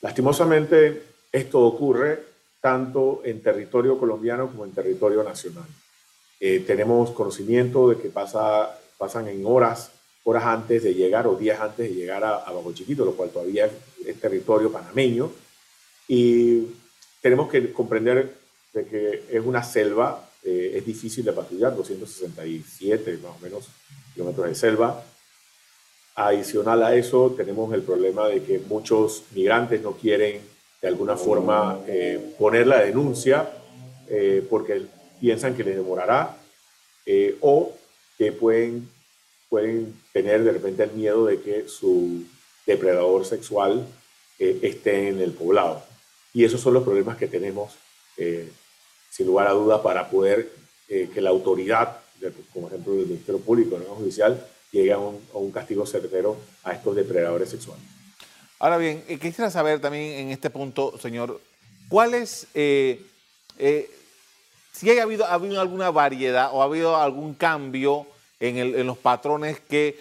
Lastimosamente, 0.00 1.02
esto 1.32 1.60
ocurre 1.60 2.20
tanto 2.60 3.20
en 3.24 3.42
territorio 3.42 3.98
colombiano 3.98 4.46
como 4.46 4.64
en 4.64 4.72
territorio 4.72 5.24
nacional. 5.24 5.66
tenemos 6.38 7.10
conocimiento 7.10 7.90
de 7.90 8.00
que 8.00 8.08
pasa, 8.08 8.78
pasan 8.96 9.26
en 9.26 9.44
horas 9.44 9.90
horas 10.24 10.44
antes 10.44 10.84
de 10.84 10.94
llegar 10.94 11.26
o 11.26 11.34
días 11.34 11.60
antes 11.60 11.88
de 11.88 11.94
llegar 11.94 12.22
a, 12.24 12.44
Bajo 12.52 12.72
Chiquito, 12.72 13.04
lo 13.04 13.16
cual 13.16 13.30
todavía 13.30 13.68
es 14.06 14.20
territorio 14.20 14.70
panameño. 14.70 15.32
Y 16.06 16.66
tenemos 17.20 17.50
que 17.50 17.72
comprender 17.72 18.34
de 18.72 18.86
que 18.86 19.24
es 19.30 19.44
una 19.44 19.64
selva, 19.64 20.28
eh, 20.44 20.72
es 20.76 20.86
difícil 20.86 21.24
de 21.24 21.32
patrullar, 21.32 21.74
267 21.76 23.18
más 23.22 23.36
o 23.36 23.38
menos 23.40 23.68
kilómetros 24.14 24.48
de 24.48 24.54
selva. 24.54 25.04
Adicional 26.14 26.82
a 26.82 26.94
eso, 26.94 27.34
tenemos 27.36 27.72
el 27.72 27.82
problema 27.82 28.28
de 28.28 28.42
que 28.42 28.58
muchos 28.58 29.24
migrantes 29.34 29.80
no 29.82 29.92
quieren 29.92 30.42
de 30.82 30.88
alguna 30.88 31.16
forma 31.16 31.80
eh, 31.86 32.34
poner 32.38 32.66
la 32.66 32.80
denuncia 32.82 33.48
eh, 34.08 34.44
porque 34.50 34.82
piensan 35.20 35.54
que 35.56 35.62
les 35.62 35.76
demorará 35.76 36.36
eh, 37.06 37.36
o 37.40 37.72
que 38.18 38.32
pueden, 38.32 38.90
pueden 39.48 39.94
tener 40.12 40.42
de 40.42 40.52
repente 40.52 40.82
el 40.82 40.90
miedo 40.90 41.24
de 41.26 41.40
que 41.40 41.68
su 41.68 42.24
depredador 42.66 43.24
sexual 43.24 43.86
esté 44.38 45.08
en 45.08 45.20
el 45.20 45.30
poblado. 45.30 45.84
Y 46.34 46.44
esos 46.44 46.60
son 46.60 46.74
los 46.74 46.82
problemas 46.82 47.16
que 47.16 47.28
tenemos, 47.28 47.74
sin 49.12 49.26
lugar 49.26 49.46
a 49.46 49.52
duda, 49.52 49.82
para 49.82 50.08
poder 50.08 50.50
que 50.88 51.20
la 51.20 51.30
autoridad, 51.30 51.98
como 52.52 52.68
ejemplo 52.68 52.94
el 52.94 53.06
Ministerio 53.06 53.40
Público, 53.40 53.76
el 53.76 53.84
Judicial, 53.84 54.42
llegue 54.72 54.92
a 54.92 54.98
un, 54.98 55.52
castigo 55.52 55.86
certero 55.86 56.38
a 56.64 56.72
estos 56.72 56.96
depredadores 56.96 57.50
sexuales. 57.50 57.84
Ahora 58.58 58.78
bien, 58.78 59.04
eh, 59.06 59.18
quisiera 59.18 59.50
saber 59.50 59.80
también 59.80 60.18
en 60.18 60.30
este 60.30 60.48
punto, 60.48 60.98
señor, 60.98 61.40
¿cuál 61.88 62.14
es, 62.14 62.46
eh, 62.54 63.04
eh, 63.58 63.90
si 64.72 64.90
ha 64.98 65.02
habido, 65.02 65.26
ha 65.26 65.34
habido 65.34 65.60
alguna 65.60 65.90
variedad 65.90 66.50
o 66.52 66.62
ha 66.62 66.64
habido 66.64 66.96
algún 66.96 67.34
cambio 67.34 68.06
en, 68.40 68.86
los 68.86 68.98
patrones 68.98 69.60
que, 69.60 70.00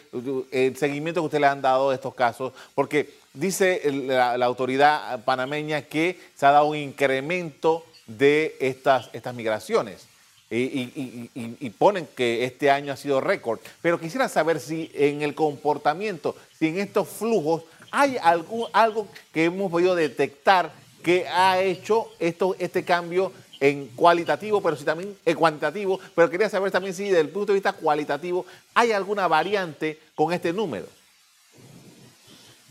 el 0.52 0.76
seguimiento 0.78 1.22
que 1.22 1.26
usted 1.26 1.40
le 1.40 1.48
han 1.48 1.62
dado 1.62 1.90
de 1.90 1.96
estos 1.96 2.16
casos? 2.16 2.54
Porque 2.74 3.10
dice 3.34 3.82
la, 3.92 4.34
autoridad 4.46 5.24
panameña 5.26 5.82
que 5.82 6.18
se 6.36 6.46
ha 6.46 6.52
dado 6.52 6.68
un 6.68 6.78
incremento 6.78 7.86
de 8.18 8.56
estas, 8.60 9.10
estas 9.14 9.34
migraciones 9.36 10.08
y, 10.52 11.70
ponen 11.78 12.08
que 12.16 12.44
este 12.44 12.70
año 12.70 12.94
ha 12.94 12.98
sido 12.98 13.22
récord. 13.22 13.60
Pero 13.82 14.00
quisiera 14.00 14.28
saber 14.28 14.60
si 14.60 14.92
en 14.94 15.22
el 15.22 15.34
comportamiento, 15.34 16.36
si 16.58 16.68
en 16.68 16.80
estos 16.80 17.08
flujos 17.08 17.64
hay 17.92 18.18
algo, 18.22 18.70
algo 18.74 19.08
que 19.34 19.46
hemos 19.46 19.72
podido 19.72 19.96
detectar 19.96 20.72
que 21.04 21.28
ha 21.28 21.62
hecho 21.62 22.10
esto, 22.20 22.56
este 22.60 22.84
cambio 22.84 23.32
en 23.60 23.88
cualitativo, 23.96 24.62
pero 24.62 24.76
sí 24.76 24.84
también 24.84 25.16
en 25.26 25.36
cuantitativo. 25.36 26.00
Pero 26.16 26.30
quería 26.30 26.50
saber 26.50 26.72
también 26.72 26.94
si 26.94 27.06
desde 27.06 27.22
el 27.22 27.30
punto 27.30 27.54
de 27.54 27.58
vista 27.58 27.74
cualitativo 27.74 28.46
hay 28.74 28.92
alguna 28.92 29.28
variante 29.28 30.00
con 30.16 30.34
este 30.34 30.52
número. 30.52 30.86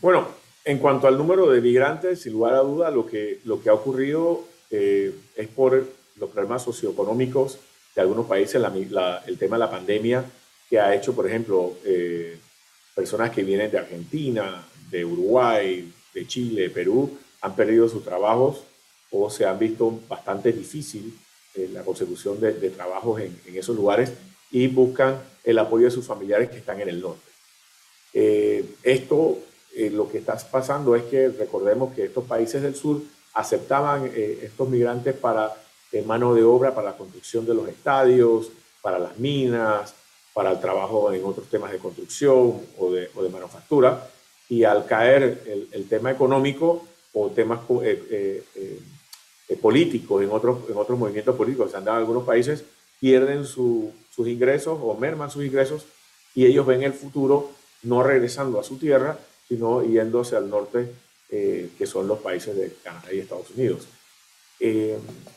Bueno, 0.01 0.27
en 0.63 0.77
cuanto 0.77 1.07
al 1.07 1.17
número 1.17 1.49
de 1.49 1.61
migrantes, 1.61 2.21
sin 2.21 2.33
lugar 2.33 2.53
a 2.53 2.59
duda, 2.59 2.91
lo 2.91 3.07
que, 3.07 3.39
lo 3.45 3.61
que 3.61 3.69
ha 3.69 3.73
ocurrido 3.73 4.50
eh, 4.71 5.13
es 5.35 5.47
por 5.49 5.85
los 6.15 6.29
problemas 6.29 6.63
socioeconómicos 6.63 7.59
de 7.95 8.01
algunos 8.01 8.25
países, 8.25 8.55
el 8.55 9.37
tema 9.37 9.57
de 9.57 9.59
la 9.59 9.69
pandemia, 9.69 10.23
que 10.69 10.79
ha 10.79 10.95
hecho, 10.95 11.13
por 11.13 11.27
ejemplo, 11.27 11.77
eh, 11.83 12.37
personas 12.95 13.31
que 13.31 13.43
vienen 13.43 13.69
de 13.69 13.77
Argentina, 13.77 14.65
de 14.89 15.03
Uruguay, 15.03 15.91
de 16.13 16.27
Chile, 16.27 16.69
Perú, 16.69 17.17
han 17.41 17.55
perdido 17.55 17.89
sus 17.89 18.03
trabajos 18.03 18.63
o 19.11 19.29
se 19.29 19.45
han 19.45 19.59
visto 19.59 19.99
bastante 20.07 20.53
difícil 20.53 21.13
eh, 21.55 21.69
la 21.73 21.83
consecución 21.83 22.39
de, 22.39 22.53
trabajos 22.69 23.19
en, 23.19 23.37
esos 23.53 23.75
lugares 23.75 24.13
y 24.49 24.67
buscan 24.67 25.21
el 25.43 25.59
apoyo 25.59 25.85
de 25.85 25.91
sus 25.91 26.05
familiares 26.05 26.49
que 26.49 26.57
están 26.57 26.79
en 26.79 26.89
el 26.89 27.01
norte. 27.01 27.29
Eh, 28.13 28.65
esto, 28.83 29.39
lo 29.91 30.09
que 30.09 30.19
está 30.19 30.37
pasando 30.49 30.95
es 30.95 31.03
que 31.03 31.29
recordemos 31.29 31.93
que 31.93 32.05
estos 32.05 32.25
países 32.25 32.61
del 32.61 32.75
sur 32.75 33.01
aceptaban 33.33 34.11
estos 34.15 34.67
migrantes 34.67 35.15
para 35.15 35.53
mano 36.05 36.33
de 36.33 36.43
obra 36.43 36.73
para 36.73 36.91
la 36.91 36.97
construcción 36.97 37.45
de 37.45 37.53
los 37.53 37.67
estadios, 37.67 38.51
para 38.81 38.97
las 38.97 39.17
minas, 39.17 39.93
para 40.33 40.51
el 40.51 40.59
trabajo 40.59 41.11
en 41.11 41.23
otros 41.25 41.47
temas 41.47 41.71
de 41.71 41.77
construcción 41.77 42.61
o 42.77 42.91
de, 42.91 43.29
manufactura. 43.31 44.09
Y 44.49 44.63
al 44.63 44.85
caer 44.85 45.67
el, 45.71 45.87
tema 45.87 46.11
económico 46.11 46.85
o 47.13 47.29
temas 47.29 47.59
eh, 47.83 48.03
eh, 48.55 48.79
eh, 49.49 49.57
políticos 49.57 50.21
en 50.23 50.31
otros, 50.31 50.69
en 50.69 50.77
otros 50.77 50.97
movimientos 50.97 51.35
políticos 51.35 51.67
que 51.67 51.71
se 51.71 51.77
han 51.77 51.85
dado 51.85 51.97
en 51.97 52.03
algunos 52.03 52.23
países, 52.23 52.63
pierden 52.99 53.45
sus 53.45 53.91
ingresos 54.17 54.77
o 54.81 54.93
merman 54.95 55.31
sus 55.31 55.43
ingresos 55.43 55.85
y 56.35 56.45
ellos 56.45 56.65
ven 56.65 56.83
el 56.83 56.93
futuro 56.93 57.51
no 57.83 58.03
regresando 58.03 58.59
a 58.59 58.63
su 58.63 58.77
tierra, 58.77 59.17
sino 59.47 59.83
yéndose 59.83 60.35
al 60.35 60.49
norte, 60.49 60.91
que 61.31 61.85
son 61.85 62.07
los 62.07 62.19
países 62.19 62.55
de 62.55 62.73
Canadá 62.83 63.13
y 63.13 63.19
Estados 63.19 63.49
Unidos. 63.51 63.87
Eh, 64.63 64.95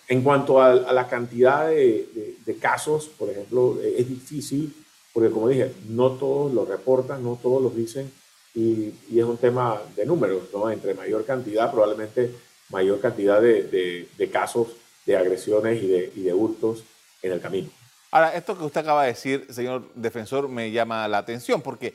en 0.08 0.22
cuanto 0.22 0.60
a, 0.60 0.74
la 0.74 1.08
cantidad 1.08 1.68
de, 1.68 2.58
casos, 2.60 3.06
por 3.06 3.30
ejemplo, 3.30 3.78
eh, 3.82 3.94
es 3.98 4.08
difícil, 4.08 4.74
porque 5.14 5.30
como 5.30 5.48
dije, 5.48 5.72
no 5.88 6.10
todos 6.10 6.52
lo 6.52 6.66
reportan, 6.66 7.22
no 7.22 7.38
todos 7.42 7.62
los 7.62 7.74
dicen, 7.74 8.12
y, 8.54 8.92
es 9.10 9.24
un 9.24 9.38
tema 9.38 9.80
de 9.96 10.04
números, 10.04 10.42
¿no? 10.52 10.70
Entre 10.70 10.92
mayor 10.92 11.24
cantidad, 11.24 11.70
probablemente 11.70 12.34
mayor 12.68 13.00
cantidad 13.00 13.40
de, 13.40 14.30
casos 14.30 14.68
de 15.06 15.16
agresiones 15.16 15.82
y 15.82 15.86
de, 15.86 16.12
y 16.14 16.30
hurtos 16.30 16.84
en 17.22 17.32
el 17.32 17.40
camino. 17.40 17.70
Ahora, 18.10 18.34
esto 18.34 18.58
que 18.58 18.64
usted 18.64 18.82
acaba 18.82 19.04
de 19.04 19.08
decir, 19.08 19.46
señor 19.48 19.84
defensor, 19.94 20.48
me 20.48 20.70
llama 20.70 21.08
la 21.08 21.18
atención, 21.18 21.62
porque 21.62 21.94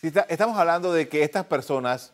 si 0.00 0.10
estamos 0.30 0.56
hablando 0.56 0.94
de 0.94 1.08
que 1.08 1.24
estas 1.24 1.44
personas 1.44 2.12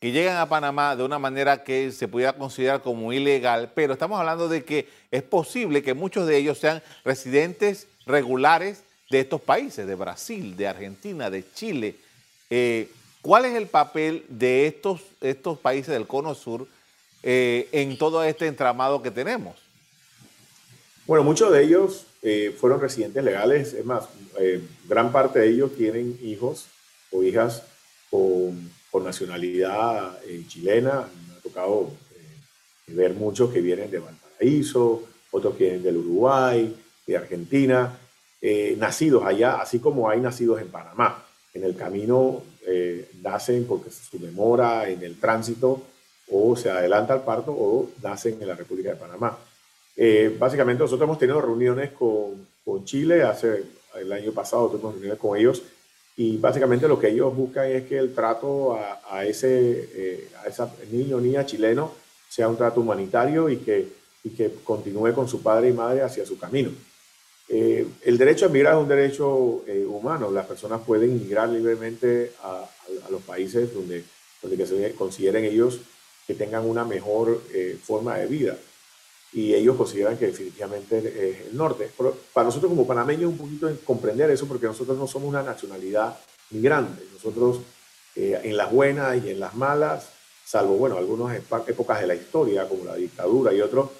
que 0.00 0.12
llegan 0.12 0.36
a 0.36 0.48
Panamá 0.48 0.94
de 0.94 1.02
una 1.02 1.18
manera 1.18 1.64
que 1.64 1.90
se 1.90 2.06
pudiera 2.06 2.32
considerar 2.32 2.82
como 2.82 3.12
ilegal, 3.12 3.72
pero 3.74 3.92
estamos 3.92 4.18
hablando 4.18 4.48
de 4.48 4.64
que 4.64 4.88
es 5.10 5.22
posible 5.22 5.82
que 5.82 5.94
muchos 5.94 6.26
de 6.26 6.36
ellos 6.36 6.58
sean 6.58 6.82
residentes 7.04 7.88
regulares 8.06 8.84
de 9.10 9.20
estos 9.20 9.40
países, 9.40 9.86
de 9.86 9.94
Brasil, 9.96 10.56
de 10.56 10.68
Argentina, 10.68 11.30
de 11.30 11.44
Chile. 11.52 11.96
Eh, 12.48 12.88
¿Cuál 13.22 13.46
es 13.46 13.56
el 13.56 13.66
papel 13.66 14.24
de 14.28 14.68
estos, 14.68 15.00
estos 15.20 15.58
países 15.58 15.88
del 15.88 16.06
Cono 16.06 16.34
Sur 16.34 16.68
eh, 17.24 17.68
en 17.72 17.98
todo 17.98 18.22
este 18.22 18.46
entramado 18.46 19.02
que 19.02 19.10
tenemos? 19.10 19.56
Bueno, 21.06 21.24
muchos 21.24 21.50
de 21.52 21.64
ellos 21.64 22.06
eh, 22.22 22.54
fueron 22.58 22.80
residentes 22.80 23.24
legales, 23.24 23.72
es 23.72 23.84
más, 23.84 24.04
gran 24.86 25.10
parte 25.10 25.40
de 25.40 25.48
ellos 25.48 25.74
tienen 25.74 26.18
hijos 26.22 26.66
o 27.10 27.22
hijas 27.24 27.62
con 28.10 28.70
con 28.90 29.04
nacionalidad 29.04 30.18
eh, 30.26 30.44
chilena. 30.46 31.08
Me 31.28 31.34
ha 31.34 31.40
tocado 31.42 31.90
eh, 32.14 32.92
ver 32.94 33.14
muchos 33.14 33.50
que 33.52 33.60
vienen 33.60 33.90
de 33.90 33.98
Valparaíso, 33.98 35.02
otros 35.30 35.54
que 35.56 35.64
vienen 35.64 35.82
del 35.82 35.98
Uruguay, 35.98 36.74
de 37.06 37.16
Argentina, 37.16 37.98
eh, 38.40 38.76
nacidos 38.78 39.24
allá, 39.24 39.60
así 39.60 39.78
como 39.78 40.08
hay 40.08 40.20
nacidos 40.20 40.60
en 40.60 40.68
Panamá. 40.68 41.24
En 41.54 41.64
el 41.64 41.74
camino 41.74 42.42
nacen 43.22 43.64
porque 43.66 43.90
se 43.90 44.18
demora 44.18 44.90
en 44.90 45.02
el 45.02 45.18
tránsito 45.18 45.82
o 46.30 46.54
se 46.54 46.68
adelanta 46.68 47.14
al 47.14 47.24
parto 47.24 47.50
o 47.50 47.90
nacen 48.02 48.36
en 48.42 48.46
la 48.46 48.54
República 48.54 48.90
de 48.90 48.96
Panamá. 48.96 49.38
básicamente 50.38 50.82
nosotros 50.82 51.06
hemos 51.06 51.18
tenido 51.18 51.40
reuniones 51.40 51.92
con, 51.92 52.46
con 52.62 52.84
Chile, 52.84 53.22
hace 53.22 53.64
el 53.98 54.12
año 54.12 54.32
pasado 54.32 54.68
tuvimos 54.68 54.92
reuniones 54.92 55.18
con 55.18 55.38
ellos 55.38 55.62
y 56.18 56.36
básicamente 56.36 56.88
lo 56.88 56.98
que 56.98 57.10
ellos 57.10 57.34
buscan 57.34 57.70
es 57.70 57.84
que 57.84 57.96
el 57.96 58.12
trato 58.12 58.76
a, 59.08 59.24
ese 59.24 59.88
eh, 59.94 60.28
a 60.42 60.48
esa 60.48 60.68
niño 60.90 61.18
o 61.18 61.20
niña 61.20 61.46
chileno 61.46 61.92
sea 62.28 62.48
un 62.48 62.56
trato 62.56 62.80
humanitario 62.80 63.48
y 63.48 63.58
que, 63.58 63.86
y 64.24 64.30
que 64.30 64.52
continúe 64.64 65.14
con 65.14 65.28
su 65.28 65.40
padre 65.44 65.68
y 65.68 65.72
madre 65.72 66.02
hacia 66.02 66.26
su 66.26 66.36
camino. 66.36 66.70
Eh, 67.48 67.86
el 68.04 68.18
derecho 68.18 68.46
a 68.46 68.48
emigrar 68.48 68.74
es 68.74 68.80
un 68.80 68.88
derecho 68.88 69.62
eh, 69.68 69.86
humano. 69.88 70.28
Las 70.32 70.46
personas 70.46 70.80
pueden 70.84 71.12
emigrar 71.12 71.48
libremente 71.50 72.32
a, 72.42 72.68
los 73.10 73.22
países 73.22 73.72
donde, 73.72 74.02
donde 74.42 74.66
se 74.66 74.94
consideren 74.94 75.44
ellos 75.44 75.80
que 76.26 76.34
tengan 76.34 76.68
una 76.68 76.84
mejor 76.84 77.40
forma 77.84 78.16
de 78.18 78.26
vida 78.26 78.56
y 79.32 79.54
ellos 79.54 79.76
consideran 79.76 80.16
que 80.16 80.26
definitivamente 80.26 80.98
es 80.98 81.46
el 81.48 81.56
norte. 81.56 81.90
Pero 81.96 82.16
para 82.32 82.46
nosotros 82.46 82.70
como 82.70 82.86
panameños 82.86 83.30
un 83.30 83.38
poquito 83.38 83.70
comprender 83.84 84.30
eso 84.30 84.46
porque 84.46 84.66
nosotros 84.66 84.96
no 84.96 85.06
somos 85.06 85.28
una 85.28 85.42
nacionalidad 85.42 86.18
migrante. 86.50 87.02
Nosotros 87.12 87.60
eh, 88.16 88.40
en 88.42 88.56
las 88.56 88.72
buenas 88.72 89.22
y 89.24 89.30
en 89.30 89.40
las 89.40 89.54
malas, 89.54 90.08
salvo 90.44 90.76
bueno, 90.76 90.96
algunas 90.96 91.36
épocas 91.36 92.00
de 92.00 92.06
la 92.06 92.14
historia 92.14 92.68
como 92.68 92.84
la 92.84 92.94
dictadura 92.94 93.52
y 93.52 93.60
otros, 93.60 93.90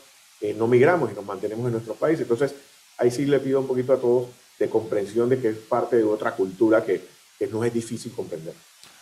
eh, 0.40 0.54
no 0.54 0.66
migramos 0.66 1.10
y 1.10 1.14
nos 1.14 1.24
mantenemos 1.24 1.66
en 1.66 1.72
nuestro 1.72 1.94
país. 1.94 2.18
Entonces 2.20 2.54
ahí 2.96 3.10
sí 3.10 3.26
le 3.26 3.40
pido 3.40 3.60
un 3.60 3.66
poquito 3.66 3.92
a 3.92 4.00
todos 4.00 4.28
de 4.58 4.68
comprensión 4.68 5.28
de 5.28 5.40
que 5.40 5.50
es 5.50 5.58
parte 5.58 5.96
de 5.96 6.04
otra 6.04 6.32
cultura 6.32 6.84
que, 6.84 7.02
que 7.38 7.46
nos 7.46 7.64
es 7.64 7.72
difícil 7.72 8.12
comprender. 8.12 8.54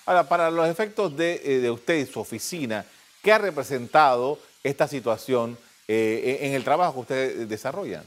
Ahora, 0.04 0.28
para 0.28 0.50
los 0.50 0.68
efectos 0.68 1.16
de, 1.16 1.40
eh, 1.44 1.58
de 1.60 1.70
usted 1.70 1.96
y 1.96 2.06
su 2.06 2.20
oficina, 2.20 2.84
¿qué 3.22 3.32
ha 3.32 3.38
representado 3.38 4.38
esta 4.62 4.86
situación? 4.86 5.56
Eh, 5.88 6.38
en 6.40 6.52
el 6.54 6.64
trabajo 6.64 6.94
que 6.94 7.00
ustedes 7.00 7.48
desarrollan? 7.48 8.04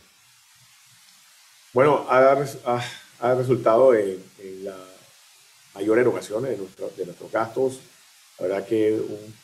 Bueno, 1.71 2.05
ha, 2.09 2.35
resultado 3.35 3.93
en, 3.93 4.21
la 4.63 4.75
mayor 5.75 5.99
erogación 5.99 6.43
de, 6.43 6.57
de 6.57 7.05
nuestros 7.05 7.31
gastos. 7.31 7.79
La 8.39 8.47
verdad 8.47 8.67
que 8.67 8.93
un, 8.93 9.39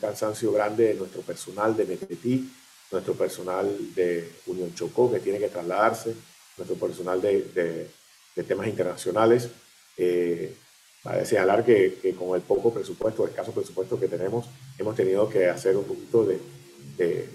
cansancio 0.00 0.52
grande 0.52 0.88
de 0.88 0.94
nuestro 0.94 1.22
personal 1.22 1.76
de 1.76 1.86
Metetí, 1.86 2.52
nuestro 2.90 3.14
personal 3.14 3.94
de 3.94 4.30
Unión 4.46 4.72
Chocó 4.74 5.10
que 5.10 5.20
tiene 5.20 5.38
que 5.38 5.48
trasladarse, 5.48 6.14
nuestro 6.56 6.76
personal 6.76 7.20
de, 7.20 7.88
temas 8.46 8.66
internacionales. 8.66 9.48
Eh, 9.96 10.54
señalar 11.24 11.64
que, 11.64 11.98
que, 12.00 12.14
con 12.14 12.36
el 12.36 12.42
poco 12.42 12.72
presupuesto, 12.72 13.26
escaso 13.26 13.52
presupuesto 13.52 13.98
que 13.98 14.08
tenemos, 14.08 14.46
hemos 14.78 14.94
tenido 14.94 15.28
que 15.28 15.48
hacer 15.48 15.76
un 15.76 15.84
poquito 15.84 16.24
de, 16.24 16.38
de, 16.96 17.28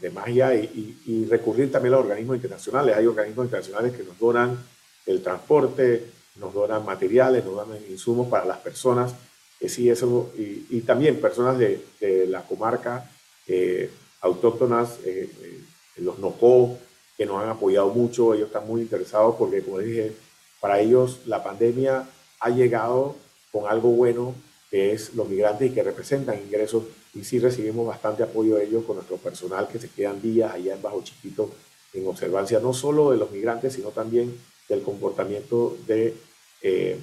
de, 0.00 0.10
magia 0.10 0.54
y, 0.54 1.00
y, 1.06 1.24
recurrir 1.24 1.72
también 1.72 1.94
a 1.94 1.98
organismos 1.98 2.36
internacionales. 2.36 2.96
Hay 2.96 3.06
organismos 3.06 3.46
internacionales 3.46 3.92
que 3.92 4.04
nos 4.04 4.16
donan 4.18 4.56
el 5.04 5.20
transporte, 5.22 6.04
nos 6.36 6.54
donan 6.54 6.84
materiales, 6.84 7.44
nos 7.44 7.54
donan 7.56 7.78
insumos 7.90 8.28
para 8.28 8.44
las 8.44 8.58
personas. 8.58 9.14
Que 9.58 9.68
sí, 9.68 9.88
eso, 9.88 10.32
y, 10.36 10.66
y 10.70 10.80
también 10.82 11.20
personas 11.20 11.58
de, 11.58 11.80
la 12.28 12.42
comarca 12.42 13.10
eh, 13.46 13.90
autóctonas, 14.20 14.98
eh, 15.04 15.30
eh, 15.42 15.60
los 15.96 16.18
NOCO, 16.18 16.78
que 17.16 17.26
nos 17.26 17.42
han 17.42 17.48
apoyado 17.48 17.88
mucho. 17.88 18.34
Ellos 18.34 18.48
están 18.48 18.66
muy 18.66 18.82
interesados 18.82 19.36
porque, 19.36 19.62
como 19.62 19.78
dije, 19.78 20.12
para 20.60 20.80
ellos 20.80 21.20
la 21.26 21.42
pandemia 21.42 22.08
ha 22.40 22.50
llegado 22.50 23.16
con 23.50 23.66
algo 23.66 23.90
bueno, 23.90 24.34
que 24.70 24.92
es 24.92 25.14
los 25.14 25.28
migrantes 25.28 25.70
y 25.70 25.74
que 25.74 25.82
representan 25.82 26.38
ingresos. 26.38 26.84
Y 27.16 27.24
sí 27.24 27.38
recibimos 27.38 27.86
bastante 27.86 28.22
apoyo 28.22 28.56
de 28.56 28.64
ellos 28.64 28.84
con 28.84 28.96
nuestro 28.96 29.16
personal 29.16 29.68
que 29.68 29.78
se 29.78 29.88
quedan 29.88 30.20
días 30.20 30.52
allá 30.52 30.74
en 30.74 30.82
Bajo 30.82 31.02
Chiquito 31.02 31.50
en 31.94 32.06
observancia 32.06 32.60
no 32.60 32.74
solo 32.74 33.10
de 33.10 33.16
los 33.16 33.30
migrantes, 33.30 33.72
sino 33.72 33.88
también 33.88 34.38
del 34.68 34.82
comportamiento 34.82 35.76
de, 35.86 36.14
eh, 36.60 36.98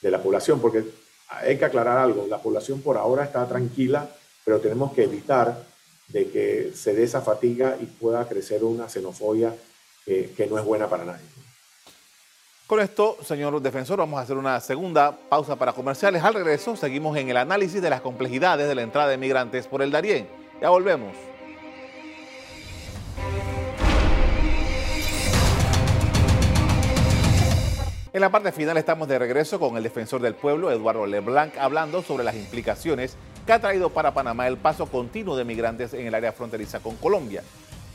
de 0.00 0.10
la 0.10 0.22
población. 0.22 0.60
Porque 0.60 0.84
hay 1.28 1.58
que 1.58 1.64
aclarar 1.64 1.98
algo, 1.98 2.26
la 2.28 2.40
población 2.40 2.80
por 2.80 2.96
ahora 2.96 3.24
está 3.24 3.46
tranquila, 3.48 4.08
pero 4.44 4.60
tenemos 4.60 4.92
que 4.92 5.04
evitar 5.04 5.66
de 6.08 6.28
que 6.30 6.72
se 6.74 6.94
dé 6.94 7.02
esa 7.02 7.22
fatiga 7.22 7.76
y 7.80 7.86
pueda 7.86 8.28
crecer 8.28 8.62
una 8.62 8.88
xenofobia 8.88 9.54
que 10.04 10.46
no 10.48 10.56
es 10.56 10.64
buena 10.64 10.88
para 10.88 11.04
nadie. 11.04 11.35
Con 12.66 12.80
esto, 12.80 13.16
señor 13.22 13.62
defensor, 13.62 14.00
vamos 14.00 14.18
a 14.18 14.22
hacer 14.22 14.36
una 14.36 14.58
segunda 14.58 15.16
pausa 15.28 15.54
para 15.54 15.72
comerciales. 15.72 16.24
Al 16.24 16.34
regreso, 16.34 16.74
seguimos 16.74 17.16
en 17.16 17.28
el 17.28 17.36
análisis 17.36 17.80
de 17.80 17.88
las 17.88 18.00
complejidades 18.00 18.66
de 18.66 18.74
la 18.74 18.82
entrada 18.82 19.08
de 19.08 19.16
migrantes 19.16 19.68
por 19.68 19.82
el 19.82 19.92
Darién. 19.92 20.26
Ya 20.60 20.68
volvemos. 20.70 21.14
En 28.12 28.20
la 28.20 28.30
parte 28.30 28.50
final 28.50 28.76
estamos 28.78 29.06
de 29.06 29.20
regreso 29.20 29.60
con 29.60 29.76
el 29.76 29.84
defensor 29.84 30.20
del 30.20 30.34
pueblo, 30.34 30.72
Eduardo 30.72 31.06
Leblanc, 31.06 31.56
hablando 31.58 32.02
sobre 32.02 32.24
las 32.24 32.34
implicaciones 32.34 33.16
que 33.46 33.52
ha 33.52 33.60
traído 33.60 33.90
para 33.90 34.12
Panamá 34.12 34.48
el 34.48 34.56
paso 34.56 34.86
continuo 34.86 35.36
de 35.36 35.44
migrantes 35.44 35.94
en 35.94 36.08
el 36.08 36.14
área 36.16 36.32
fronteriza 36.32 36.80
con 36.80 36.96
Colombia. 36.96 37.44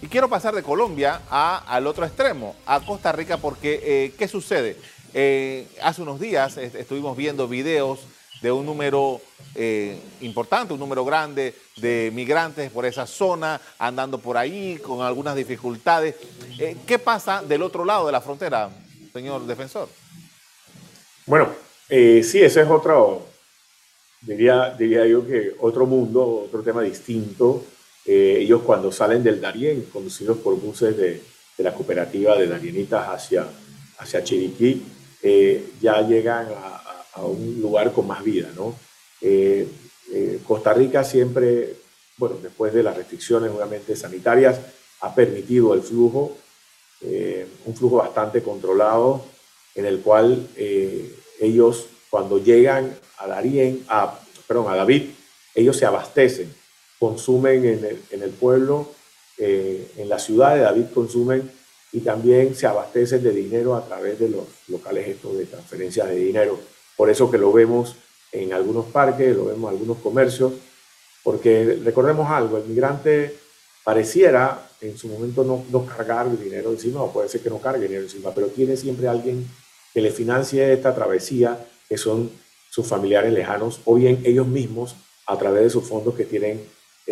Y 0.01 0.07
quiero 0.07 0.27
pasar 0.27 0.55
de 0.55 0.63
Colombia 0.63 1.21
al 1.29 1.85
otro 1.85 2.03
extremo, 2.05 2.55
a 2.65 2.79
Costa 2.79 3.11
Rica, 3.11 3.37
porque 3.37 3.79
eh, 3.83 4.13
¿qué 4.17 4.27
sucede? 4.27 4.75
Eh, 5.13 5.67
hace 5.79 6.01
unos 6.01 6.19
días 6.19 6.57
estuvimos 6.57 7.15
viendo 7.15 7.47
videos 7.47 7.99
de 8.41 8.51
un 8.51 8.65
número 8.65 9.21
eh, 9.53 9.99
importante, 10.21 10.73
un 10.73 10.79
número 10.79 11.05
grande 11.05 11.53
de 11.77 12.09
migrantes 12.15 12.71
por 12.71 12.87
esa 12.87 13.05
zona, 13.05 13.61
andando 13.77 14.17
por 14.17 14.37
ahí 14.37 14.79
con 14.79 15.03
algunas 15.03 15.35
dificultades. 15.35 16.15
¿Qué 16.87 16.97
pasa 16.97 17.43
del 17.43 17.61
otro 17.61 17.85
lado 17.85 18.07
de 18.07 18.11
la 18.11 18.21
frontera, 18.21 18.71
señor 19.13 19.45
defensor? 19.45 19.87
Bueno, 21.27 21.49
sí, 21.87 22.41
ese 22.41 22.61
es 22.61 22.67
otro, 22.67 23.27
diría, 24.21 24.71
diría 24.71 25.05
yo 25.05 25.27
que 25.27 25.53
otro 25.59 25.85
mundo, 25.85 26.45
otro 26.47 26.63
tema 26.63 26.81
distinto 26.81 27.63
eh, 28.05 28.37
ellos 28.39 28.61
cuando 28.63 28.91
salen 28.91 29.23
del 29.23 29.39
Darién, 29.39 29.87
conducidos 29.93 30.37
por 30.37 30.59
buses 30.59 30.97
de, 30.97 31.21
de 31.57 31.63
la 31.63 31.73
cooperativa 31.73 32.35
de 32.35 32.47
Darienitas 32.47 33.07
hacia, 33.07 33.45
hacia 33.99 34.23
Chiriquí, 34.23 34.81
eh, 35.21 35.71
ya 35.79 36.01
llegan 36.01 36.47
a, 36.55 37.03
a, 37.13 37.23
un 37.23 37.61
lugar 37.61 37.91
con 37.91 38.07
más 38.07 38.23
vida. 38.23 38.49
¿no? 38.55 38.75
Eh, 39.21 39.67
Costa 40.45 40.73
Rica 40.73 41.03
siempre, 41.03 41.75
bueno, 42.17 42.37
después 42.41 42.73
de 42.73 42.83
las 42.83 42.97
restricciones 42.97 43.51
obviamente 43.51 43.95
sanitarias, 43.95 44.59
ha 45.01 45.15
permitido 45.15 45.73
el 45.73 45.81
flujo, 45.81 46.37
un 47.65 47.75
flujo 47.75 47.97
bastante 47.97 48.43
controlado, 48.43 49.25
en 49.73 49.85
el 49.85 50.01
cual 50.01 50.47
ellos 51.39 51.85
cuando 52.09 52.37
llegan 52.39 52.93
a 53.17 53.27
Darién, 53.27 53.85
a, 53.87 54.19
perdón, 54.45 54.71
a 54.71 54.75
David, 54.75 55.11
ellos 55.55 55.77
se 55.77 55.85
abastecen 55.85 56.53
consumen 57.01 57.65
en 57.65 57.83
el, 57.83 57.99
en 58.11 58.21
el 58.21 58.29
pueblo, 58.29 58.91
eh, 59.39 59.91
en 59.97 60.07
la 60.07 60.19
ciudad 60.19 60.53
de 60.53 60.61
David 60.61 60.85
consumen 60.93 61.49
y 61.91 62.01
también 62.01 62.53
se 62.53 62.67
abastecen 62.67 63.23
de 63.23 63.31
dinero 63.31 63.75
a 63.75 63.83
través 63.83 64.19
de 64.19 64.29
los 64.29 64.43
locales 64.67 65.07
estos 65.07 65.35
de 65.35 65.47
transferencia 65.47 66.05
de 66.05 66.15
dinero. 66.15 66.59
Por 66.95 67.09
eso 67.09 67.31
que 67.31 67.39
lo 67.39 67.51
vemos 67.51 67.95
en 68.31 68.53
algunos 68.53 68.85
parques, 68.85 69.35
lo 69.35 69.45
vemos 69.45 69.71
en 69.71 69.77
algunos 69.77 69.97
comercios, 69.97 70.53
porque 71.23 71.79
recordemos 71.83 72.29
algo, 72.29 72.57
el 72.57 72.65
migrante 72.65 73.35
pareciera 73.83 74.69
en 74.79 74.95
su 74.95 75.07
momento 75.07 75.43
no, 75.43 75.65
no 75.71 75.87
cargar 75.87 76.29
dinero 76.37 76.69
encima, 76.69 77.01
o 77.01 77.11
puede 77.11 77.29
ser 77.29 77.41
que 77.41 77.49
no 77.49 77.59
cargue 77.59 77.87
dinero 77.87 78.03
encima, 78.03 78.31
pero 78.31 78.45
tiene 78.49 78.77
siempre 78.77 79.07
alguien 79.07 79.49
que 79.91 80.01
le 80.01 80.11
financie 80.11 80.71
esta 80.71 80.93
travesía, 80.93 81.65
que 81.89 81.97
son 81.97 82.29
sus 82.69 82.85
familiares 82.85 83.33
lejanos, 83.33 83.81
o 83.85 83.95
bien 83.95 84.21
ellos 84.23 84.45
mismos 84.45 84.95
a 85.25 85.35
través 85.39 85.63
de 85.63 85.69
sus 85.71 85.83
fondos 85.83 86.13
que 86.13 86.25
tienen 86.25 86.61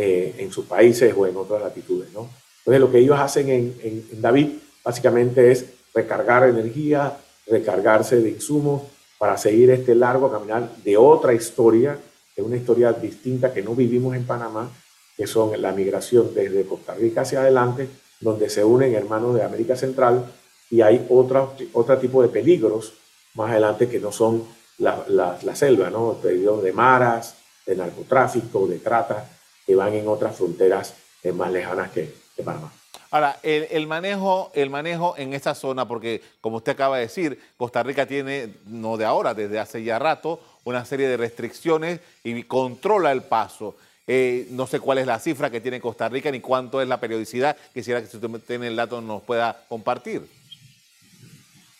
eh, 0.01 0.33
en 0.37 0.49
sus 0.49 0.63
países 0.63 1.13
o 1.17 1.27
en 1.27 1.35
otras 1.35 1.61
latitudes. 1.61 2.07
¿no? 2.13 2.29
Entonces 2.59 2.79
lo 2.79 2.89
que 2.89 2.99
ellos 2.99 3.19
hacen 3.19 3.49
en, 3.49 3.75
en, 3.83 4.21
David 4.21 4.51
básicamente 4.81 5.51
es 5.51 5.65
recargar 5.93 6.47
energía, 6.47 7.17
recargarse 7.45 8.21
de 8.21 8.29
insumos 8.29 8.83
para 9.17 9.37
seguir 9.37 9.71
este 9.71 9.95
largo 9.95 10.31
caminar 10.31 10.73
de 10.85 10.95
otra 10.95 11.33
historia, 11.33 11.99
de 12.33 12.41
una 12.41 12.55
historia 12.55 12.93
distinta 12.93 13.53
que 13.53 13.61
no 13.61 13.75
vivimos 13.75 14.15
en 14.15 14.25
Panamá, 14.25 14.71
que 15.17 15.27
son 15.27 15.61
la 15.61 15.73
migración 15.73 16.33
desde 16.33 16.63
Costa 16.63 16.93
Rica 16.93 17.23
hacia 17.23 17.41
adelante, 17.41 17.89
donde 18.21 18.49
se 18.49 18.63
unen 18.63 18.95
hermanos 18.95 19.35
de 19.35 19.43
América 19.43 19.75
Central 19.75 20.31
y 20.69 20.79
hay 20.79 21.05
otro, 21.09 21.55
otro 21.73 21.97
tipo 21.97 22.21
de 22.21 22.29
peligros 22.29 22.93
más 23.33 23.51
adelante 23.51 23.89
que 23.89 23.99
no 23.99 24.13
son 24.13 24.45
la, 24.77 25.03
la, 25.09 25.37
la 25.43 25.55
selva, 25.57 25.89
¿no? 25.89 26.13
Peligros 26.23 26.63
de 26.63 26.71
maras, 26.71 27.35
de 27.65 27.75
narcotráfico, 27.75 28.65
de 28.65 28.79
trata, 28.79 29.38
que 29.69 29.75
van 29.75 29.93
en 29.93 30.07
otras 30.07 30.35
fronteras 30.35 30.95
eh, 31.21 31.31
más 31.31 31.51
lejanas 31.51 31.91
que, 31.91 32.11
Panamá. 32.43 32.73
Ahora, 33.11 33.37
el, 33.43 33.85
manejo, 33.85 34.51
el 34.55 34.71
manejo 34.71 35.13
en 35.15 35.35
esa 35.35 35.53
zona, 35.53 35.87
porque 35.87 36.23
como 36.41 36.57
usted 36.57 36.71
acaba 36.71 36.95
de 36.95 37.03
decir, 37.03 37.39
Costa 37.55 37.83
Rica 37.83 38.07
tiene, 38.07 38.55
no 38.65 38.97
de 38.97 39.05
ahora, 39.05 39.35
desde 39.35 39.59
hace 39.59 39.83
ya 39.83 39.99
rato, 39.99 40.39
una 40.63 40.85
serie 40.85 41.07
de 41.07 41.17
restricciones 41.17 41.99
y 42.23 42.41
controla 42.43 43.11
el 43.11 43.21
paso. 43.21 43.75
Eh, 44.07 44.47
no 44.49 44.65
sé 44.65 44.79
cuál 44.79 44.97
es 44.97 45.05
la 45.05 45.19
cifra 45.19 45.51
que 45.51 45.61
tiene 45.61 45.79
Costa 45.79 46.09
Rica 46.09 46.31
ni 46.31 46.39
cuánto 46.39 46.81
es 46.81 46.87
la 46.87 46.99
periodicidad. 46.99 47.55
Quisiera 47.71 48.01
que 48.01 48.07
si 48.07 48.17
usted 48.17 48.27
tiene 48.47 48.69
el 48.69 48.75
dato 48.75 49.01
nos 49.01 49.21
pueda 49.21 49.65
compartir. 49.69 50.23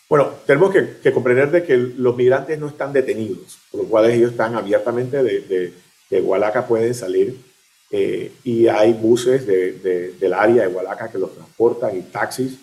Bueno, 0.08 0.28
tenemos 0.46 0.72
que, 0.72 1.12
comprender 1.12 1.50
de 1.50 1.64
que 1.64 1.76
los 1.76 2.14
migrantes 2.14 2.56
no 2.56 2.68
están 2.68 2.92
detenidos, 2.92 3.58
por 3.72 3.82
lo 3.82 3.88
cual 3.88 4.08
ellos 4.08 4.30
están 4.30 4.54
abiertamente 4.54 5.24
de, 5.24 5.40
de, 5.40 5.74
de 6.08 6.20
Hualaca, 6.20 6.68
pueden 6.68 6.94
salir 6.94 7.49
eh, 7.92 8.32
y 8.44 8.68
hay 8.68 8.92
buses 8.92 9.46
de, 9.46 10.14
del 10.18 10.32
área 10.32 10.62
de 10.62 10.68
Hualaca 10.68 11.10
que 11.10 11.18
los 11.18 11.34
transportan 11.34 11.96
y 11.96 12.02
taxis. 12.02 12.58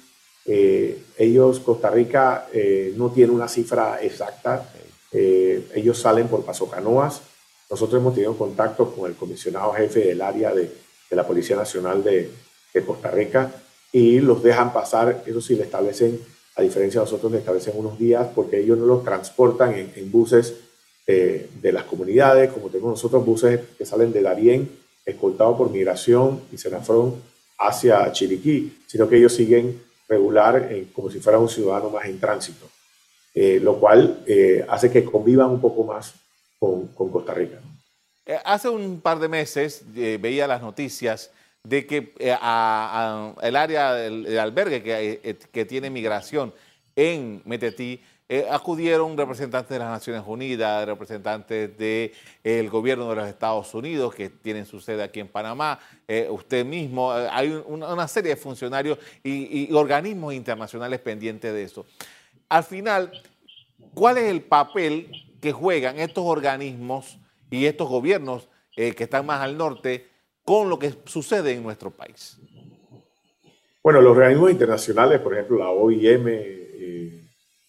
Eh, 0.46 1.04
ellos, 1.18 1.60
Costa 1.60 1.90
Rica, 1.90 2.48
eh, 2.54 2.94
no 2.96 3.12
tiene 3.12 3.34
una 3.34 3.50
cifra 3.50 4.00
exacta. 4.02 4.70
ellos 5.12 6.00
salen 6.00 6.28
por 6.28 6.46
pasocanoas. 6.46 7.22
Nosotros 7.70 8.00
hemos 8.00 8.14
tenido 8.14 8.38
contacto 8.38 8.94
con 8.94 9.10
el 9.10 9.18
comisionado 9.18 9.74
jefe 9.74 10.00
del 10.00 10.22
área 10.22 10.54
de, 10.54 10.72
de 11.10 11.16
la 11.16 11.28
Policía 11.28 11.58
Nacional 11.58 12.02
de, 12.04 12.30
de, 12.74 12.86
Costa 12.86 13.12
Rica 13.12 13.52
y 13.92 14.22
los 14.22 14.42
dejan 14.42 14.72
pasar. 14.72 15.24
Eso 15.26 15.42
sí, 15.42 15.56
le 15.56 15.64
establecen, 15.64 16.22
a 16.56 16.62
diferencia 16.62 17.02
de 17.02 17.06
nosotros, 17.06 17.32
le 17.34 17.40
establecen 17.40 17.74
unos 17.76 18.00
días 18.00 18.28
porque 18.34 18.62
ellos 18.62 18.78
no 18.78 18.86
los 18.86 19.04
transportan 19.04 19.74
en, 19.74 19.92
en 19.96 20.10
buses 20.12 20.54
de 21.06 21.72
las 21.72 21.86
comunidades, 21.86 22.52
como 22.52 22.68
tenemos 22.68 22.92
nosotros 22.92 23.26
buses 23.26 23.62
que 23.78 23.86
salen 23.86 24.12
de 24.12 24.22
Darién 24.22 24.70
escoltado 25.08 25.58
por 25.58 25.72
migración 25.72 26.42
y 26.52 26.58
Senafrón 26.58 27.16
hacia 27.58 28.12
Chiriquí, 28.12 28.84
sino 28.86 29.08
que 29.08 29.18
ellos 29.18 29.34
siguen 29.34 29.82
regular 30.08 30.68
eh, 30.70 30.88
como 30.94 31.10
si 31.10 31.20
fuera 31.20 31.40
un 31.40 31.50
ciudadano 31.50 31.90
más 31.90 32.06
en 32.06 32.20
tránsito, 32.20 32.70
eh, 33.34 33.60
lo 33.62 33.80
cual 33.80 34.24
eh, 34.28 34.66
hace 34.70 34.92
que 34.92 35.04
convivan 35.04 35.50
un 35.50 35.62
poco 35.62 35.84
más 35.84 36.14
con, 36.60 36.88
Costa 36.88 37.34
Rica. 37.34 37.60
Hace 38.44 38.68
un 38.68 39.00
par 39.00 39.20
de 39.20 39.30
meses 39.30 39.84
veía 39.94 40.48
las 40.48 40.62
noticias 40.62 41.32
de 41.64 41.86
que 41.88 42.14
el 42.20 43.56
área 43.56 43.94
del 43.94 44.38
albergue 44.38 44.84
que, 44.84 45.38
que 45.52 45.66
tiene 45.66 45.90
migración 45.90 46.54
en 46.96 47.42
Metetí 47.46 48.02
eh, 48.30 48.46
acudieron 48.50 49.18
representantes 49.18 49.70
de 49.70 49.80
las 49.80 49.90
Naciones 49.90 50.24
Unidas, 50.26 50.86
representantes 50.86 51.78
del 51.78 52.70
gobierno 52.70 53.10
de 53.10 53.16
los 53.16 53.28
Estados 53.28 53.74
Unidos 53.74 54.14
que 54.14 54.30
tienen 54.30 54.66
su 54.66 54.82
sede 54.82 55.04
aquí 55.04 55.20
en 55.20 55.30
Panamá, 55.30 55.80
eh, 56.08 56.28
usted 56.30 56.66
mismo, 56.66 57.18
eh, 57.18 57.28
hay 57.32 57.50
una, 57.68 58.08
serie 58.08 58.32
de 58.32 58.36
funcionarios 58.36 58.98
y, 59.24 59.74
organismos 59.74 60.34
internacionales 60.34 61.00
pendientes 61.00 61.54
de 61.54 61.64
eso. 61.64 61.86
Al 62.50 62.64
final, 62.64 63.12
¿cuál 63.94 64.18
es 64.18 64.26
el 64.26 64.42
papel 64.42 65.10
que 65.42 65.52
juegan 65.52 66.00
estos 66.00 66.24
organismos 66.26 67.18
y 67.50 67.66
estos 67.66 67.88
gobiernos 67.88 68.50
eh, 68.76 68.94
que 68.94 69.06
están 69.06 69.26
más 69.26 69.42
al 69.42 69.58
norte 69.58 70.08
con 70.44 70.70
lo 70.70 70.78
que 70.78 70.94
sucede 71.06 71.54
en 71.54 71.64
nuestro 71.64 71.92
país? 71.92 72.38
Bueno, 73.84 74.02
los 74.02 74.12
organismos 74.12 74.52
internacionales, 74.52 75.20
por 75.20 75.34
ejemplo, 75.34 75.58
la 75.58 75.70
OIM, 75.70 76.28
eh, 76.28 76.67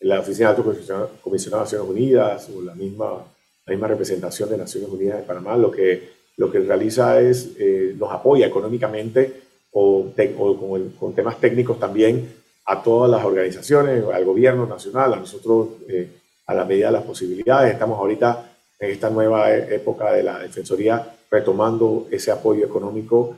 la 0.08 0.20
Oficina 0.20 0.52
de 0.52 0.56
Alto 0.56 0.74
Comisionado 1.20 1.64
de 1.64 1.66
Naciones 1.66 1.88
Unidas 1.88 2.48
o 2.56 2.62
la 2.62 2.74
misma, 2.74 3.26
la 3.66 3.70
misma 3.70 3.88
representación 3.88 4.48
de 4.48 4.56
Naciones 4.56 4.88
Unidas 4.88 5.18
de 5.18 5.24
Panamá, 5.24 5.54
lo 5.56 5.70
que, 5.70 6.12
lo 6.38 6.50
que 6.50 6.60
realiza 6.60 7.20
es, 7.20 7.50
eh, 7.58 7.94
nos 7.96 8.10
apoya 8.10 8.46
económicamente 8.46 9.42
o, 9.72 10.06
con, 10.36 10.90
con, 10.98 11.14
temas 11.14 11.38
técnicos 11.38 11.78
también 11.78 12.26
a 12.64 12.82
todas 12.82 13.10
las 13.10 13.22
organizaciones, 13.22 14.02
al 14.10 14.24
gobierno 14.24 14.66
nacional, 14.66 15.12
a 15.12 15.16
nosotros, 15.16 15.68
eh, 15.88 16.08
a 16.46 16.54
la 16.54 16.64
medida 16.64 16.86
de 16.86 16.92
las 16.92 17.04
posibilidades. 17.04 17.74
Estamos 17.74 17.98
ahorita 17.98 18.50
en 18.80 18.90
esta 18.90 19.10
nueva 19.10 19.54
e-, 19.54 19.74
época 19.74 20.12
de 20.12 20.22
la 20.22 20.38
Defensoría 20.38 21.16
retomando 21.30 22.08
ese 22.10 22.30
apoyo 22.30 22.64
económico. 22.64 23.36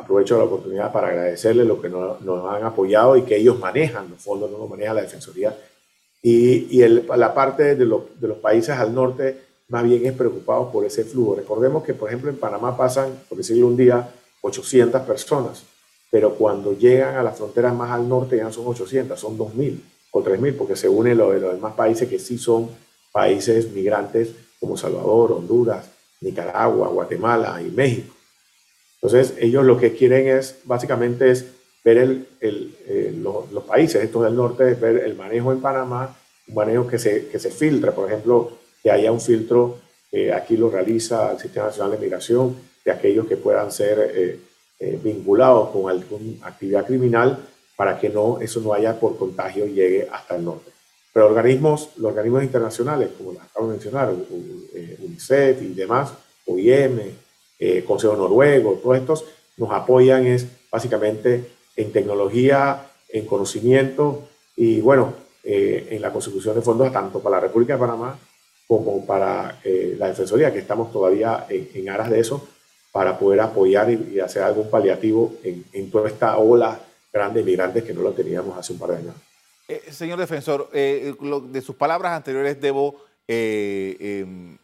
Aprovecho 0.00 0.38
la 0.38 0.44
oportunidad 0.44 0.92
para 0.92 1.08
agradecerles 1.08 1.66
lo 1.66 1.80
que 1.80 1.88
nos, 1.88 2.18
han 2.52 2.64
apoyado 2.64 3.16
y 3.16 3.22
que 3.22 3.36
ellos 3.36 3.58
manejan, 3.58 4.10
los 4.10 4.20
fondos 4.20 4.50
no 4.50 4.58
los 4.58 4.68
maneja 4.70 4.94
la 4.94 5.02
Defensoría. 5.02 5.56
Y, 6.22 6.76
y 6.76 6.82
el, 6.82 7.06
la 7.16 7.32
parte 7.32 7.74
de, 7.74 7.76
de 7.76 7.86
los 8.28 8.38
países 8.42 8.76
al 8.76 8.94
norte 8.94 9.50
más 9.70 9.84
bien 9.84 10.04
es 10.04 10.12
preocupado 10.12 10.70
por 10.70 10.84
ese 10.84 11.04
flujo. 11.04 11.36
Recordemos 11.36 11.84
que, 11.84 11.94
por 11.94 12.08
ejemplo, 12.08 12.28
en 12.28 12.36
Panamá 12.36 12.76
pasan, 12.76 13.20
por 13.28 13.38
decirlo 13.38 13.68
un 13.68 13.76
día, 13.76 14.10
800 14.42 15.02
personas, 15.02 15.62
pero 16.10 16.34
cuando 16.34 16.76
llegan 16.76 17.16
a 17.16 17.22
las 17.22 17.38
fronteras 17.38 17.74
más 17.74 17.90
al 17.92 18.08
norte 18.08 18.36
ya 18.36 18.44
no 18.44 18.52
son 18.52 18.66
800, 18.66 19.18
son 19.18 19.38
2.000 19.38 19.80
o 20.10 20.24
3.000, 20.24 20.56
porque 20.56 20.76
se 20.76 20.88
une 20.88 21.14
lo 21.14 21.30
de 21.30 21.40
los 21.40 21.54
demás 21.54 21.74
países 21.74 22.08
que 22.08 22.18
sí 22.18 22.36
son 22.36 22.68
países 23.12 23.70
migrantes 23.70 24.34
como 24.58 24.76
Salvador, 24.76 25.32
Honduras, 25.32 25.88
Nicaragua, 26.20 26.88
Guatemala 26.88 27.62
y 27.62 27.70
México. 27.70 28.14
Entonces, 29.02 29.34
ellos 29.38 29.64
lo 29.64 29.78
que 29.78 29.94
quieren 29.94 30.28
es, 30.28 30.60
básicamente, 30.64 31.30
es 31.30 31.46
ver 31.82 31.98
el, 31.98 32.28
el, 32.40 33.22
los, 33.22 33.64
países 33.64 34.02
estos 34.02 34.24
del 34.24 34.36
norte, 34.36 34.74
ver 34.74 34.98
el 34.98 35.16
manejo 35.16 35.52
en 35.52 35.60
Panamá, 35.60 36.16
un 36.48 36.54
manejo 36.54 36.86
que 36.86 36.98
se, 36.98 37.28
que 37.28 37.38
se 37.38 37.50
filtre, 37.50 37.92
por 37.92 38.08
ejemplo, 38.08 38.58
que 38.82 38.90
haya 38.90 39.10
un 39.10 39.20
filtro, 39.20 39.78
eh, 40.12 40.32
aquí 40.32 40.56
lo 40.56 40.68
realiza 40.70 41.32
el 41.32 41.38
Sistema 41.38 41.66
Nacional 41.66 41.92
de 41.92 41.98
Migración, 41.98 42.56
de 42.84 42.90
aquellos 42.90 43.26
que 43.26 43.36
puedan 43.36 43.70
ser 43.72 44.10
eh, 44.14 44.40
eh, 44.78 44.98
vinculados 45.02 45.70
con 45.70 45.88
alguna 45.90 46.46
actividad 46.46 46.86
criminal 46.86 47.38
para 47.76 47.98
que 47.98 48.10
no, 48.10 48.38
eso 48.40 48.60
no 48.60 48.74
haya 48.74 48.98
por 48.98 49.16
contagio 49.16 49.66
y 49.66 49.72
llegue 49.72 50.08
hasta 50.10 50.36
el 50.36 50.44
norte. 50.44 50.70
Pero 51.12 51.26
organismos, 51.26 51.90
los 51.96 52.10
organismos 52.10 52.42
internacionales, 52.42 53.10
como 53.16 53.32
acabo 53.32 53.66
de 53.66 53.72
mencionar, 53.72 54.12
UNICEF 55.00 55.62
y 55.62 55.74
demás, 55.74 56.12
OIM, 56.46 57.00
Consejo 57.86 58.16
Noruego, 58.16 58.80
todos 58.82 58.96
estos 58.96 59.24
nos 59.58 59.70
apoyan 59.70 60.26
es 60.26 60.46
básicamente 60.70 61.44
en 61.76 61.92
tecnología, 61.92 62.86
en 63.10 63.26
conocimiento 63.26 64.28
y 64.56 64.80
bueno, 64.80 65.12
en 65.44 66.00
la 66.00 66.10
consecución 66.10 66.54
de 66.54 66.62
fondos 66.62 66.90
tanto 66.90 67.20
para 67.20 67.36
la 67.36 67.40
República 67.42 67.74
de 67.74 67.80
Panamá 67.80 68.18
como 68.66 69.04
para 69.04 69.60
la 69.64 70.08
Defensoría, 70.08 70.52
que 70.52 70.60
estamos 70.60 70.90
todavía 70.90 71.44
en, 71.50 71.68
en 71.74 71.90
aras 71.90 72.08
de 72.08 72.20
eso, 72.20 72.48
para 72.92 73.18
poder 73.18 73.40
apoyar 73.40 73.90
y, 73.90 74.18
hacer 74.20 74.42
algún 74.42 74.68
paliativo 74.68 75.34
en, 75.42 75.90
toda 75.90 76.08
esta 76.08 76.36
ola 76.38 76.80
grande 77.12 77.40
de 77.40 77.46
migrantes 77.46 77.84
que 77.84 77.94
no 77.94 78.02
lo 78.02 78.12
teníamos 78.12 78.56
hace 78.58 78.72
un 78.72 78.78
par 78.78 78.90
de 78.90 78.96
años. 78.96 79.14
Eh, 79.68 79.82
señor 79.90 80.18
defensor, 80.18 80.68
eh, 80.72 81.14
de 81.20 81.60
sus 81.60 81.76
palabras 81.76 82.12
anteriores 82.12 82.60
debo 82.60 82.96
eh, 83.28 84.22
em, 84.22 84.58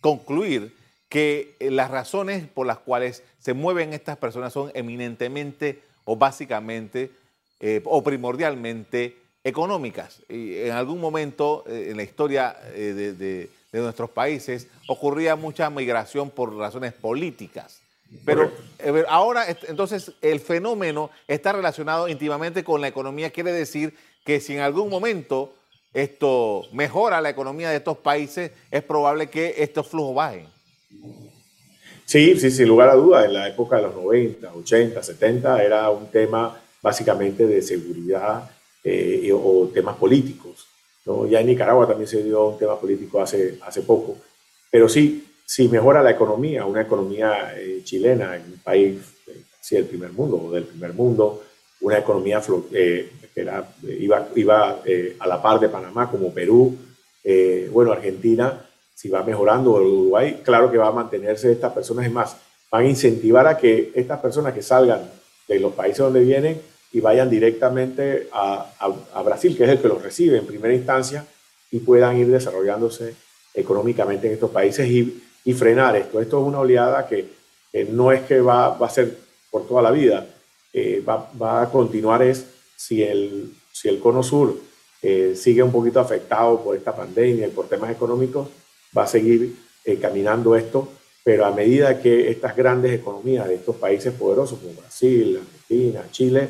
concluir 0.00 0.74
que 1.08 1.56
las 1.60 1.90
razones 1.90 2.46
por 2.48 2.66
las 2.66 2.78
cuales 2.78 3.22
se 3.38 3.54
mueven 3.54 3.92
estas 3.92 4.16
personas 4.18 4.52
son 4.52 4.70
eminentemente 4.74 5.82
o 6.04 6.16
básicamente 6.16 7.10
o 7.84 8.04
primordialmente 8.04 9.16
económicas. 9.42 10.22
Y 10.28 10.58
en 10.58 10.72
algún 10.72 11.00
momento 11.00 11.64
en 11.66 11.96
la 11.96 12.02
historia 12.02 12.56
de 12.72 13.48
de 13.72 13.80
nuestros 13.80 14.10
países 14.10 14.66
ocurría 14.86 15.36
mucha 15.36 15.68
migración 15.70 16.30
por 16.30 16.56
razones 16.56 16.92
políticas. 16.92 17.80
Pero 18.24 18.50
eh, 18.78 19.04
ahora, 19.08 19.44
entonces, 19.66 20.12
el 20.22 20.40
fenómeno 20.40 21.10
está 21.26 21.52
relacionado 21.52 22.08
íntimamente 22.08 22.64
con 22.64 22.80
la 22.80 22.88
economía. 22.88 23.30
Quiere 23.30 23.52
decir 23.52 23.94
que 24.24 24.40
si 24.40 24.54
en 24.54 24.60
algún 24.60 24.88
momento 24.88 25.52
esto 25.92 26.64
mejora 26.72 27.20
la 27.20 27.28
economía 27.28 27.68
de 27.68 27.76
estos 27.76 27.98
países, 27.98 28.52
es 28.70 28.82
probable 28.82 29.28
que 29.28 29.56
estos 29.58 29.86
flujos 29.88 30.14
bajen. 30.14 30.46
Sí, 32.08 32.40
sí, 32.40 32.50
sin 32.50 32.68
lugar 32.68 32.88
a 32.88 32.94
dudas. 32.94 33.26
En 33.26 33.34
la 33.34 33.48
época 33.48 33.76
de 33.76 33.82
los 33.82 33.94
90, 33.94 34.54
80, 34.54 35.02
70 35.02 35.62
era 35.62 35.90
un 35.90 36.06
tema 36.06 36.58
básicamente 36.80 37.46
de 37.46 37.60
seguridad 37.60 38.50
eh, 38.82 39.30
o 39.30 39.68
temas 39.74 39.96
políticos. 39.96 40.66
Ya 41.28 41.40
en 41.40 41.48
Nicaragua 41.48 41.86
también 41.86 42.08
se 42.08 42.22
dio 42.22 42.46
un 42.46 42.58
tema 42.58 42.80
político 42.80 43.20
hace, 43.20 43.58
hace 43.62 43.82
poco. 43.82 44.16
Pero 44.70 44.88
sí, 44.88 45.26
si 45.44 45.68
mejora 45.68 46.02
la 46.02 46.10
economía, 46.10 46.64
una 46.64 46.80
economía 46.80 47.54
eh, 47.58 47.82
chilena 47.84 48.36
en 48.36 48.42
un 48.52 48.58
país 48.58 48.96
eh, 49.26 49.42
del 49.70 49.84
primer 49.84 50.12
mundo 50.12 50.36
o 50.36 50.50
del 50.50 50.64
primer 50.64 50.94
mundo, 50.94 51.42
una 51.82 51.98
economía 51.98 52.40
que 52.70 53.10
era, 53.34 53.70
iba 54.00 54.82
a 55.20 55.26
la 55.26 55.42
par 55.42 55.60
de 55.60 55.68
Panamá 55.68 56.10
como 56.10 56.32
Perú, 56.32 56.74
bueno, 57.70 57.92
Argentina, 57.92 58.67
si 58.98 59.08
va 59.08 59.22
mejorando, 59.22 59.74
Uruguay, 59.74 60.40
claro 60.42 60.72
que 60.72 60.76
va 60.76 60.88
a 60.88 60.92
mantenerse 60.92 61.52
estas 61.52 61.72
personas, 61.72 62.04
es 62.04 62.10
más, 62.10 62.36
van 62.68 62.84
a 62.84 62.88
incentivar 62.88 63.46
a 63.46 63.56
que 63.56 63.92
estas 63.94 64.18
personas 64.18 64.52
que 64.52 64.60
salgan 64.60 65.08
de 65.46 65.60
los 65.60 65.72
países 65.72 65.98
donde 65.98 66.18
vienen 66.18 66.60
y 66.90 66.98
vayan 66.98 67.30
directamente 67.30 68.28
a, 68.32 68.66
a, 69.14 69.22
Brasil, 69.22 69.56
que 69.56 69.62
es 69.62 69.70
el 69.70 69.78
que 69.78 69.86
los 69.86 70.02
recibe 70.02 70.38
en 70.38 70.46
primera 70.46 70.74
instancia, 70.74 71.24
y 71.70 71.78
puedan 71.78 72.16
ir 72.18 72.26
desarrollándose 72.26 73.14
económicamente 73.54 74.26
en 74.26 74.32
estos 74.32 74.50
países 74.50 74.88
y, 74.88 75.22
y 75.44 75.52
frenar 75.52 75.94
esto. 75.94 76.20
Esto 76.20 76.40
es 76.40 76.48
una 76.48 76.58
oleada 76.58 77.06
que, 77.06 77.24
no 77.90 78.10
es 78.10 78.22
que 78.22 78.40
va, 78.40 78.76
va, 78.76 78.88
a 78.88 78.90
ser 78.90 79.16
por 79.48 79.64
toda 79.68 79.80
la 79.80 79.92
vida, 79.92 80.26
eh, 80.72 81.04
va, 81.08 81.30
va, 81.40 81.62
a 81.62 81.70
continuar 81.70 82.22
es 82.22 82.46
si 82.74 83.04
el, 83.04 83.52
si 83.70 83.88
el 83.88 84.00
cono 84.00 84.24
sur 84.24 84.56
eh, 85.02 85.34
sigue 85.36 85.62
un 85.62 85.70
poquito 85.70 86.00
afectado 86.00 86.60
por 86.64 86.74
esta 86.74 86.96
pandemia 86.96 87.46
y 87.46 87.50
por 87.50 87.68
temas 87.68 87.92
económicos, 87.92 88.48
va 88.96 89.04
a 89.04 89.06
seguir 89.06 89.54
eh, 89.84 89.98
caminando 89.98 90.54
esto, 90.56 90.88
pero 91.24 91.46
a 91.46 91.50
medida 91.50 92.00
que 92.00 92.30
estas 92.30 92.56
grandes 92.56 92.92
economías 92.92 93.48
de 93.48 93.56
estos 93.56 93.76
países 93.76 94.12
poderosos 94.12 94.58
como 94.58 94.74
Brasil, 94.74 95.40
Argentina, 95.40 96.04
Chile, 96.10 96.48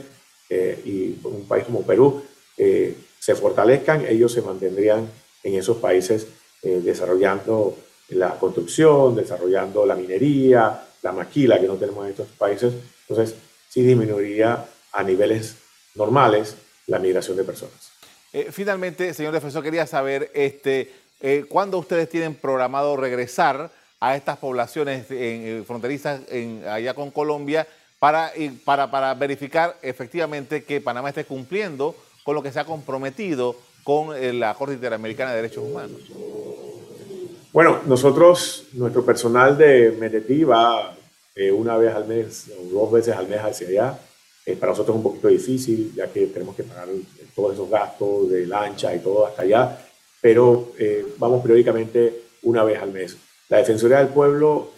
eh, 0.50 0.82
y 0.84 1.26
un 1.26 1.46
país 1.46 1.64
como 1.64 1.82
Perú 1.82 2.22
eh, 2.56 2.96
se 3.18 3.34
fortalezcan, 3.34 4.06
ellos 4.06 4.32
se 4.32 4.42
mantendrían 4.42 5.08
en 5.42 5.54
esos 5.54 5.76
países 5.76 6.26
desarrollando 6.60 7.76
la 8.08 8.36
construcción, 8.36 9.14
desarrollando 9.14 9.86
la 9.86 9.94
minería, 9.94 10.82
la 11.02 11.12
maquila 11.12 11.60
que 11.60 11.68
no 11.68 11.76
tenemos 11.76 12.04
en 12.04 12.10
estos 12.10 12.26
países. 12.30 12.74
Entonces, 13.08 13.36
sí 13.68 13.82
disminuiría 13.82 14.66
a 14.92 15.02
niveles 15.04 15.54
normales 15.94 16.56
la 16.88 16.98
migración 16.98 17.36
de 17.36 17.44
personas. 17.44 17.92
finalmente, 18.50 19.14
señor 19.14 19.32
defensor, 19.32 19.62
quería 19.62 19.86
saber 19.86 20.32
este, 20.34 20.90
cuándo 21.48 21.78
ustedes 21.78 22.08
tienen 22.08 22.34
programado 22.34 22.96
regresar 22.96 23.70
a 24.00 24.16
estas 24.16 24.38
poblaciones 24.38 25.06
fronterizas 25.66 26.20
en, 26.30 26.62
allá 26.68 26.94
con 26.94 27.10
Colombia 27.10 27.66
para, 27.98 28.32
para, 28.64 28.90
para 28.90 29.14
verificar 29.14 29.76
efectivamente 29.82 30.62
que 30.62 30.80
Panamá 30.80 31.08
esté 31.08 31.24
cumpliendo 31.24 31.96
con 32.22 32.34
lo 32.34 32.42
que 32.42 32.52
se 32.52 32.60
ha 32.60 32.64
comprometido 32.64 33.56
con 33.82 34.14
eh, 34.14 34.34
la 34.34 34.52
Corte 34.52 34.74
Interamericana 34.74 35.30
de 35.30 35.36
Derechos 35.36 35.64
Humanos. 35.64 35.98
Bueno, 37.54 37.80
nosotros, 37.86 38.64
nuestro 38.74 39.02
personal 39.02 39.56
de 39.56 39.96
Medetí 39.98 40.44
va 40.44 40.94
eh, 41.34 41.50
una 41.50 41.78
vez 41.78 41.94
al 41.94 42.06
mes 42.06 42.50
o 42.60 42.64
dos 42.70 42.92
veces 42.92 43.16
al 43.16 43.28
mes 43.28 43.40
hacia 43.40 43.68
allá. 43.68 43.98
Eh, 44.44 44.56
para 44.56 44.72
nosotros 44.72 44.94
es 44.94 44.98
un 44.98 45.02
poquito 45.02 45.28
difícil, 45.28 45.94
ya 45.94 46.06
que 46.08 46.26
tenemos 46.26 46.54
que 46.54 46.64
pagar 46.64 46.88
todos 47.34 47.54
esos 47.54 47.70
gastos 47.70 48.28
de 48.28 48.46
lancha 48.46 48.94
y 48.94 48.98
todo 48.98 49.26
hasta 49.26 49.42
allá, 49.42 49.87
pero 50.20 50.72
vamos 51.18 51.42
periódicamente 51.42 52.22
una 52.42 52.64
vez 52.64 52.80
al 52.80 52.92
mes. 52.92 53.16
La 53.48 53.58
Defensoría 53.58 53.98
del 53.98 54.08
Pueblo 54.08 54.72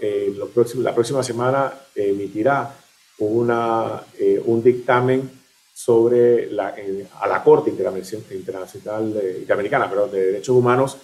la 0.76 0.94
próxima 0.94 1.22
semana 1.22 1.72
emitirá 1.94 2.74
una, 3.20 4.03
eh, 4.18 4.40
un 4.44 4.62
dictamen 4.62 5.31
sobre 5.72 6.50
la, 6.50 6.74
a 7.20 7.26
la 7.26 7.42
Corte 7.42 7.70
Internacional 7.70 9.22
Interamericana 9.38 9.88
pero 9.88 10.09
de 10.09 10.26
Derechos 10.26 10.57
Humanos 10.57 10.98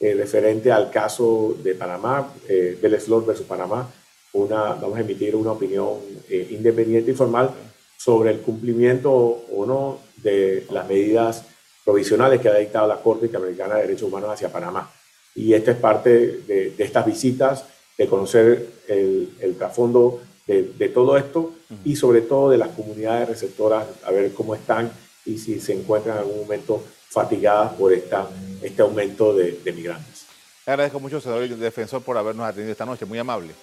eh, 0.00 0.14
referente 0.14 0.70
al 0.70 0.90
caso 0.90 1.56
de 1.62 1.74
Panamá, 1.74 2.32
eh, 2.48 2.78
del 2.80 3.00
Slot 3.00 3.26
versus 3.26 3.46
Panamá. 3.46 3.90
Una, 4.32 4.74
vamos 4.74 4.96
a 4.98 5.00
emitir 5.00 5.34
una 5.34 5.52
opinión 5.52 5.94
independiente 6.28 7.10
y 7.12 7.14
formal 7.14 7.50
sobre 7.96 8.30
el 8.30 8.40
cumplimiento 8.40 9.10
o 9.12 9.64
no 9.66 9.98
de 10.18 10.66
las 10.70 10.86
medidas 10.86 11.44
provisionales 11.88 12.42
que 12.42 12.50
ha 12.50 12.54
dictado 12.54 12.86
la 12.86 13.00
Corte 13.00 13.24
Interamericana 13.24 13.76
de 13.76 13.80
Derechos 13.80 14.02
Humanos 14.02 14.28
hacia 14.28 14.52
Panamá. 14.52 14.92
y 15.34 15.54
esta 15.54 15.70
es 15.70 15.78
parte 15.78 16.42
de, 16.46 16.74
estas 16.76 17.06
visitas, 17.06 17.64
de 17.96 18.06
conocer 18.06 18.66
el, 18.88 19.30
el 19.40 19.56
trasfondo 19.56 20.20
de, 20.46 20.64
de, 20.76 20.90
todo 20.90 21.16
esto 21.16 21.54
y 21.86 21.96
sobre 21.96 22.20
todo 22.20 22.50
de 22.50 22.58
las 22.58 22.68
comunidades 22.68 23.26
receptoras, 23.30 23.86
a 24.04 24.10
ver 24.10 24.34
cómo 24.34 24.54
están 24.54 24.92
y 25.24 25.38
si 25.38 25.60
se 25.60 25.72
encuentran 25.72 26.16
en 26.16 26.24
algún 26.24 26.40
momento 26.40 26.84
fatigadas 27.08 27.72
por 27.72 27.90
esta, 27.94 28.28
este 28.60 28.82
aumento 28.82 29.34
de, 29.34 29.52
de 29.64 29.72
migrantes. 29.72 30.26
Le 30.66 30.72
agradezco 30.72 31.00
mucho, 31.00 31.22
senador 31.22 31.48
defensor, 31.48 32.02
por 32.02 32.18
habernos 32.18 32.46
atendido 32.46 32.72
esta 32.72 32.84
noche. 32.84 33.06
Muy 33.06 33.18
amable. 33.18 33.54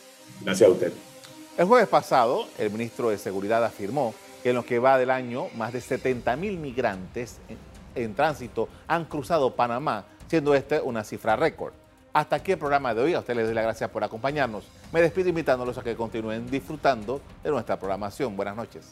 Gracias 0.42 0.68
a 0.68 0.72
usted. 0.72 0.92
El 1.60 1.66
jueves 1.68 1.88
pasado, 1.88 2.48
el 2.58 2.72
ministro 2.72 3.12
de 3.12 3.20
Seguridad 3.20 3.64
afirmó 3.64 4.16
que 4.42 4.50
en 4.50 4.56
lo 4.56 4.66
que 4.66 4.80
va 4.80 4.98
del 4.98 5.12
año, 5.12 5.48
más 5.56 5.74
de 5.74 5.82
70 5.82 6.36
mil 6.38 6.58
migrantes 6.58 7.38
en, 7.96 8.14
tránsito 8.14 8.70
han 8.88 9.06
cruzado 9.06 9.56
Panamá, 9.56 10.06
siendo 10.28 10.54
esta 10.54 10.82
una 10.84 11.04
cifra 11.04 11.36
récord. 11.36 11.74
Hasta 12.14 12.38
aquí 12.38 12.54
el 12.54 12.58
programa 12.58 12.94
de 12.94 13.02
hoy. 13.02 13.14
A 13.14 13.20
ustedes 13.20 13.38
les 13.38 13.46
doy 13.48 13.56
las 13.56 13.66
gracias 13.66 13.90
por 13.90 14.04
acompañarnos. 14.04 14.66
Me 14.94 15.02
despido 15.02 15.30
invitándolos 15.30 15.78
a 15.78 15.84
que 15.84 15.96
continúen 15.96 16.50
disfrutando 16.50 17.20
de 17.44 17.50
nuestra 17.50 17.78
programación. 17.78 18.38
Buenas 18.38 18.56
noches. 18.56 18.88